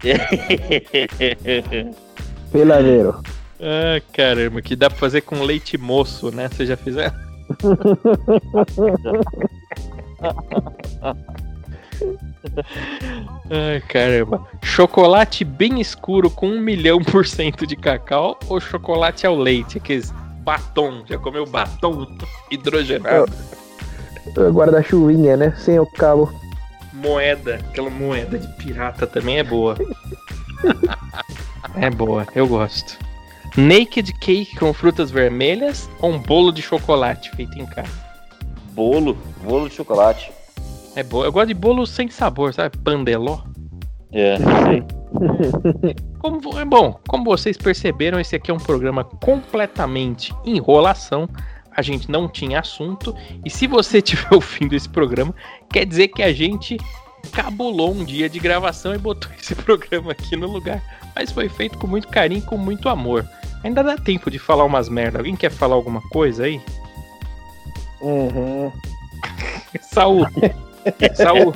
Peladeiro. 2.52 3.22
Ah, 3.60 4.02
caramba, 4.12 4.60
que 4.60 4.76
dá 4.76 4.90
pra 4.90 4.98
fazer 4.98 5.22
com 5.22 5.42
leite 5.42 5.78
moço, 5.78 6.30
né? 6.30 6.48
Você 6.48 6.66
já 6.66 6.76
fizeram? 6.76 7.14
Ai, 13.50 13.80
caramba. 13.88 14.46
Chocolate 14.62 15.44
bem 15.44 15.80
escuro 15.80 16.30
com 16.30 16.48
um 16.48 16.60
milhão 16.60 17.02
por 17.02 17.26
cento 17.26 17.66
de 17.66 17.76
cacau 17.76 18.38
ou 18.48 18.60
chocolate 18.60 19.26
ao 19.26 19.36
leite? 19.36 19.78
Aqueles 19.78 20.12
batom. 20.42 21.04
Já 21.06 21.18
comeu 21.18 21.46
batom 21.46 22.06
hidrogenado? 22.50 23.32
Guarda-chuvinha, 24.52 25.36
né? 25.36 25.54
Sem 25.56 25.78
o 25.78 25.86
cabo. 25.86 26.32
Moeda. 26.92 27.56
Aquela 27.56 27.90
moeda 27.90 28.38
de 28.38 28.48
pirata 28.56 29.06
também 29.06 29.38
é 29.38 29.44
boa. 29.44 29.76
é 31.76 31.90
boa, 31.90 32.26
eu 32.34 32.46
gosto. 32.46 32.98
Naked 33.56 34.12
cake 34.14 34.56
com 34.56 34.72
frutas 34.72 35.10
vermelhas 35.10 35.88
ou 36.00 36.12
um 36.12 36.18
bolo 36.18 36.52
de 36.52 36.60
chocolate 36.60 37.30
feito 37.30 37.58
em 37.58 37.66
casa? 37.66 38.03
Bolo, 38.74 39.16
bolo 39.42 39.68
de 39.68 39.74
chocolate. 39.76 40.32
É 40.96 41.02
boa. 41.02 41.24
Eu 41.24 41.32
gosto 41.32 41.48
de 41.48 41.54
bolo 41.54 41.86
sem 41.86 42.08
sabor, 42.08 42.52
sabe? 42.52 42.76
Pandeló. 42.78 43.40
É, 44.12 44.36
sim. 44.36 44.84
Como, 46.18 46.58
é 46.58 46.64
bom, 46.64 46.98
como 47.06 47.24
vocês 47.24 47.56
perceberam, 47.56 48.18
esse 48.18 48.34
aqui 48.34 48.50
é 48.50 48.54
um 48.54 48.58
programa 48.58 49.04
completamente 49.04 50.34
enrolação. 50.44 51.28
A 51.70 51.82
gente 51.82 52.10
não 52.10 52.28
tinha 52.28 52.60
assunto. 52.60 53.14
E 53.44 53.50
se 53.50 53.66
você 53.66 54.00
tiver 54.02 54.32
ouvindo 54.32 54.74
esse 54.74 54.88
programa, 54.88 55.34
quer 55.70 55.84
dizer 55.84 56.08
que 56.08 56.22
a 56.22 56.32
gente 56.32 56.78
cabulou 57.30 57.92
um 57.92 58.04
dia 58.04 58.28
de 58.28 58.38
gravação 58.38 58.94
e 58.94 58.98
botou 58.98 59.30
esse 59.38 59.54
programa 59.54 60.12
aqui 60.12 60.34
no 60.36 60.48
lugar. 60.50 60.82
Mas 61.14 61.30
foi 61.30 61.48
feito 61.48 61.78
com 61.78 61.86
muito 61.86 62.08
carinho 62.08 62.38
e 62.38 62.42
com 62.42 62.56
muito 62.56 62.88
amor. 62.88 63.28
Ainda 63.62 63.82
dá 63.82 63.96
tempo 63.96 64.30
de 64.30 64.38
falar 64.38 64.64
umas 64.64 64.88
merda. 64.88 65.18
Alguém 65.18 65.36
quer 65.36 65.50
falar 65.50 65.74
alguma 65.74 66.00
coisa 66.08 66.44
aí? 66.44 66.60
Uhum. 68.00 68.72
Saúl. 69.80 70.26
Saúl. 71.14 71.54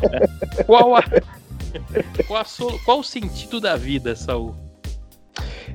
Qual, 0.67 0.97
a, 0.97 1.03
qual, 2.27 2.41
a, 2.41 2.45
qual 2.85 3.01
o 3.01 3.05
sentido 3.05 3.61
da 3.61 3.77
vida, 3.77 4.17
Saúl? 4.17 4.55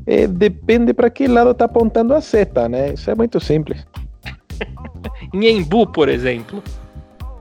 É, 0.05 0.27
depende 0.27 0.93
para 0.93 1.09
que 1.09 1.27
lado 1.27 1.53
tá 1.53 1.65
apontando 1.65 2.13
a 2.13 2.21
seta, 2.21 2.67
né? 2.67 2.93
Isso 2.93 3.09
é 3.09 3.15
muito 3.15 3.39
simples. 3.39 3.85
em 5.33 5.47
Embu, 5.47 5.87
por 5.87 6.09
exemplo. 6.09 6.61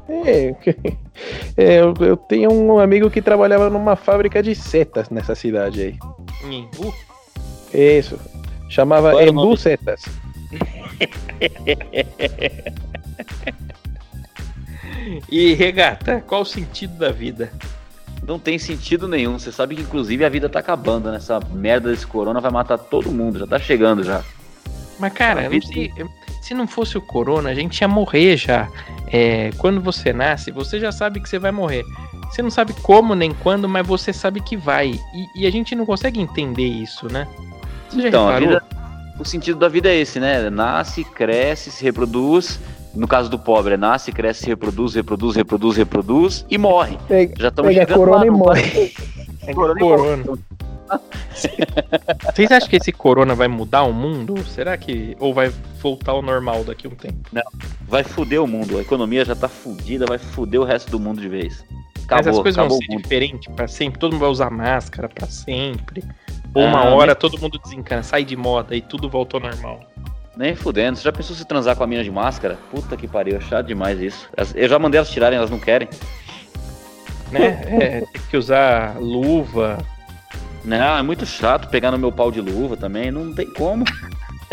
É, 0.08 0.54
é 1.56 1.80
eu, 1.80 1.94
eu, 2.00 2.16
tenho 2.16 2.52
um 2.52 2.78
amigo 2.78 3.10
que 3.10 3.22
trabalhava 3.22 3.70
numa 3.70 3.96
fábrica 3.96 4.42
de 4.42 4.54
setas 4.54 5.10
nessa 5.10 5.34
cidade 5.34 5.82
aí. 5.82 5.98
Em 6.44 6.60
Embu? 6.60 6.94
Isso. 7.72 8.18
Chamava 8.68 9.22
Embu 9.22 9.56
Setas. 9.56 10.02
e 15.30 15.54
regata, 15.54 16.22
qual 16.26 16.42
o 16.42 16.46
sentido 16.46 16.96
da 16.98 17.10
vida? 17.10 17.52
Não 18.26 18.38
tem 18.38 18.58
sentido 18.58 19.08
nenhum. 19.08 19.38
Você 19.38 19.50
sabe 19.50 19.74
que 19.74 19.82
inclusive 19.82 20.24
a 20.24 20.28
vida 20.28 20.48
tá 20.48 20.60
acabando, 20.60 21.10
né? 21.10 21.16
Essa 21.16 21.40
merda 21.40 21.90
desse 21.90 22.06
corona 22.06 22.40
vai 22.40 22.52
matar 22.52 22.78
todo 22.78 23.10
mundo, 23.10 23.38
já 23.38 23.46
tá 23.46 23.58
chegando 23.58 24.04
já. 24.04 24.22
Mas 24.98 25.12
cara, 25.12 25.48
não 25.48 25.60
se, 25.60 25.92
se 26.42 26.54
não 26.54 26.68
fosse 26.68 26.96
o 26.96 27.00
corona, 27.02 27.50
a 27.50 27.54
gente 27.54 27.80
ia 27.80 27.88
morrer 27.88 28.36
já. 28.36 28.68
É, 29.08 29.50
quando 29.58 29.80
você 29.80 30.12
nasce, 30.12 30.52
você 30.52 30.78
já 30.78 30.92
sabe 30.92 31.20
que 31.20 31.28
você 31.28 31.38
vai 31.38 31.50
morrer. 31.50 31.82
Você 32.30 32.40
não 32.40 32.50
sabe 32.50 32.72
como 32.82 33.14
nem 33.14 33.34
quando, 33.34 33.68
mas 33.68 33.86
você 33.86 34.12
sabe 34.12 34.40
que 34.40 34.56
vai. 34.56 34.92
E, 34.92 35.42
e 35.42 35.46
a 35.46 35.50
gente 35.50 35.74
não 35.74 35.84
consegue 35.84 36.20
entender 36.20 36.66
isso, 36.66 37.12
né? 37.12 37.26
Você 37.90 38.08
então, 38.08 38.28
a 38.28 38.38
vida, 38.38 38.62
o 39.18 39.24
sentido 39.24 39.58
da 39.58 39.68
vida 39.68 39.90
é 39.90 39.96
esse, 39.96 40.18
né? 40.18 40.48
Nasce, 40.48 41.04
cresce, 41.04 41.70
se 41.70 41.84
reproduz. 41.84 42.58
No 42.94 43.08
caso 43.08 43.30
do 43.30 43.38
pobre, 43.38 43.74
é 43.74 43.76
nasce, 43.76 44.12
cresce, 44.12 44.46
reproduz, 44.46 44.94
reproduz, 44.94 45.34
reproduz, 45.34 45.76
reproduz 45.76 46.46
e 46.50 46.58
morre. 46.58 46.98
Pega, 47.08 47.34
Já 47.38 47.48
estamos 47.48 47.72
chegando 47.72 47.98
corona 47.98 48.18
lá, 48.18 48.26
e 48.26 48.30
morre. 48.30 48.92
É 49.44 49.52
corona, 49.52 49.80
corona. 49.80 50.24
Vocês 52.32 52.52
acham 52.52 52.68
que 52.68 52.76
esse 52.76 52.92
corona 52.92 53.34
vai 53.34 53.48
mudar 53.48 53.82
o 53.82 53.92
mundo? 53.92 54.38
Será 54.44 54.76
que. 54.76 55.16
Ou 55.18 55.34
vai 55.34 55.52
voltar 55.80 56.12
ao 56.12 56.22
normal 56.22 56.62
daqui 56.62 56.86
a 56.86 56.90
um 56.90 56.94
tempo? 56.94 57.28
Não, 57.32 57.42
vai 57.88 58.04
fuder 58.04 58.40
o 58.40 58.46
mundo. 58.46 58.78
A 58.78 58.82
economia 58.82 59.24
já 59.24 59.34
tá 59.34 59.48
fudida, 59.48 60.06
vai 60.06 60.18
fuder 60.18 60.60
o 60.60 60.64
resto 60.64 60.92
do 60.92 61.00
mundo 61.00 61.20
de 61.20 61.28
vez. 61.28 61.64
Acabou, 62.04 62.16
Mas 62.18 62.26
as 62.26 62.38
coisas 62.38 62.68
vão 62.68 62.78
ser 62.78 62.96
diferentes 62.96 63.52
pra 63.54 63.66
sempre. 63.66 63.98
Todo 63.98 64.12
mundo 64.12 64.20
vai 64.20 64.30
usar 64.30 64.50
máscara 64.50 65.08
pra 65.08 65.26
sempre. 65.26 66.04
Ou 66.54 66.64
uma 66.64 66.80
ah, 66.80 66.94
hora 66.94 67.14
todo 67.14 67.38
mundo 67.40 67.58
desencana, 67.58 68.02
sai 68.02 68.24
de 68.24 68.36
moda 68.36 68.76
e 68.76 68.82
tudo 68.82 69.08
voltou 69.08 69.40
ao 69.40 69.50
normal. 69.50 69.80
Nem 70.42 70.56
fudendo. 70.56 70.98
Você 70.98 71.04
já 71.04 71.12
pensou 71.12 71.36
se 71.36 71.44
transar 71.44 71.76
com 71.76 71.84
a 71.84 71.86
mina 71.86 72.02
de 72.02 72.10
máscara? 72.10 72.58
Puta 72.68 72.96
que 72.96 73.06
pariu, 73.06 73.36
é 73.36 73.40
chato 73.40 73.68
demais 73.68 74.00
isso. 74.00 74.28
Eu 74.56 74.68
já 74.68 74.76
mandei 74.76 74.98
elas 74.98 75.08
tirarem, 75.08 75.38
elas 75.38 75.50
não 75.50 75.60
querem. 75.60 75.88
Né? 77.30 77.62
É, 77.80 78.00
tem 78.00 78.22
que 78.28 78.36
usar 78.36 78.98
luva. 78.98 79.78
Não, 80.64 80.98
é 80.98 81.02
muito 81.02 81.24
chato 81.24 81.68
pegar 81.68 81.92
no 81.92 81.98
meu 81.98 82.10
pau 82.10 82.32
de 82.32 82.40
luva 82.40 82.76
também, 82.76 83.12
não 83.12 83.32
tem 83.32 83.46
como. 83.54 83.84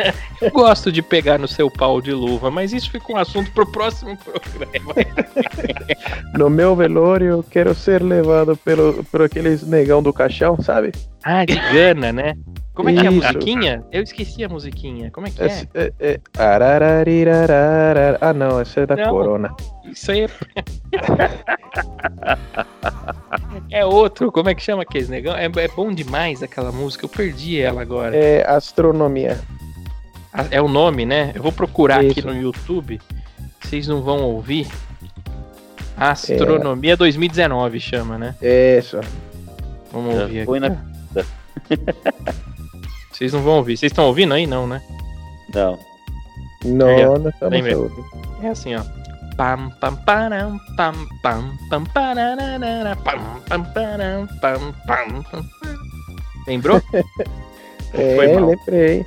Eu 0.42 0.52
gosto 0.52 0.92
de 0.92 1.02
pegar 1.02 1.38
no 1.38 1.48
seu 1.48 1.70
pau 1.70 2.02
de 2.02 2.14
luva, 2.14 2.50
mas 2.50 2.74
isso 2.74 2.90
fica 2.92 3.12
um 3.12 3.18
assunto 3.18 3.52
pro 3.52 3.70
próximo 3.72 4.18
programa. 4.18 4.94
No 6.34 6.50
meu 6.50 6.76
velório, 6.76 7.28
eu 7.28 7.44
quero 7.44 7.74
ser 7.74 8.02
levado 8.02 8.56
pelo, 8.58 9.04
por 9.06 9.24
aqueles 9.24 9.64
negão 9.64 10.02
do 10.02 10.14
caixão, 10.14 10.62
sabe? 10.62 10.92
Ah, 11.24 11.44
de 11.44 11.56
Gana, 11.56 12.14
né? 12.14 12.36
Como 12.74 12.90
é 12.90 12.94
que 12.94 13.00
é 13.00 13.08
a 13.08 13.12
musiquinha? 13.12 13.84
Eu 13.92 14.02
esqueci 14.04 14.42
a 14.42 14.48
musiquinha. 14.48 15.12
Como 15.12 15.28
é 15.28 15.32
que 15.32 15.44
é? 15.44 15.46
é, 15.74 15.92
é, 16.00 16.12
é 16.12 16.20
ah, 18.22 18.34
não, 18.34 18.58
essa 18.58 18.80
é 18.80 18.86
da 18.86 18.96
não, 18.96 19.10
Corona. 19.10 19.54
Isso 19.92 20.12
aí 20.14 20.22
é. 20.22 20.30
é 23.82 23.86
outro. 23.86 24.32
Como 24.32 24.50
é 24.50 24.56
que 24.56 24.62
chama 24.62 24.84
aqueles 24.84 25.10
negão? 25.10 25.36
É, 25.36 25.46
é 25.46 25.68
bom 25.68 25.92
demais 25.92 26.42
aquela 26.42 26.72
música. 26.72 27.04
Eu 27.04 27.10
perdi 27.10 27.60
ela 27.60 27.82
agora. 27.82 28.16
É 28.16 28.50
Astronomia. 28.50 29.38
É 30.52 30.62
o 30.62 30.68
nome, 30.68 31.06
né? 31.06 31.32
Eu 31.34 31.42
vou 31.42 31.52
procurar 31.52 32.04
Isso. 32.04 32.20
aqui 32.20 32.28
no 32.28 32.36
YouTube. 32.36 33.02
Vocês 33.60 33.88
não 33.88 34.02
vão 34.02 34.22
ouvir. 34.24 34.68
Astronomia 35.98 36.94
é. 36.94 36.96
2019 36.96 37.80
chama, 37.80 38.18
né? 38.18 38.36
Isso. 38.42 39.00
Vamos 39.92 40.16
Já 40.16 40.22
ouvir 40.22 40.46
foi 40.46 40.60
aqui. 40.60 40.70
Na... 40.70 41.24
Vocês 43.12 43.34
não 43.34 43.42
vão 43.42 43.58
ouvir. 43.58 43.76
Vocês 43.76 43.92
estão 43.92 44.06
ouvindo 44.06 44.34
aí? 44.34 44.48
Não, 44.48 44.66
né? 44.66 44.82
Não. 45.54 45.78
Não, 46.64 46.90
é, 46.90 47.06
não 47.06 47.30
estamos 47.30 47.74
ouvindo. 47.74 48.06
É 48.42 48.48
assim, 48.50 48.76
ó. 48.76 48.84
Pam 49.36 49.70
pam 49.80 49.96
param 49.96 50.60
pam 50.76 50.94
pam 51.22 51.58
pam 51.70 51.86
pararara 51.86 52.96
pam 52.98 53.42
pam 53.48 53.64
param 53.74 54.28
pam 54.42 54.74
pam 54.86 55.24
pam. 55.24 55.46
Lembrou? 56.46 56.82
é, 57.94 58.40
lembrei. 58.40 59.06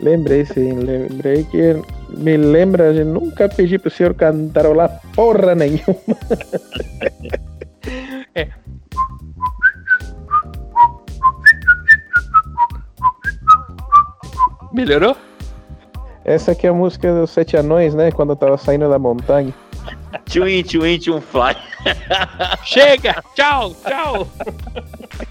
Lembrei 0.00 0.46
sim, 0.46 0.72
lembrei 0.72 1.44
que 1.44 1.82
me 2.08 2.36
lembra 2.36 2.92
de 2.92 3.04
nunca 3.04 3.48
pedi 3.48 3.78
pro 3.78 3.90
senhor 3.90 4.14
cantarolar 4.14 5.00
porra 5.14 5.54
nenhuma. 5.54 6.00
é. 8.34 8.48
Melhorou? 14.72 15.16
Essa 16.24 16.52
aqui 16.52 16.66
é 16.66 16.70
a 16.70 16.72
música 16.72 17.12
dos 17.12 17.30
Sete 17.30 17.56
Anões, 17.56 17.94
né? 17.94 18.10
Quando 18.10 18.30
eu 18.30 18.36
tava 18.36 18.56
saindo 18.56 18.88
da 18.88 18.98
montanha. 18.98 19.52
Twin, 20.32 20.62
twin, 20.62 20.98
twin, 20.98 21.20
fly. 21.20 21.56
Chega! 22.64 23.22
Tchau, 23.34 23.74
tchau! 23.84 24.28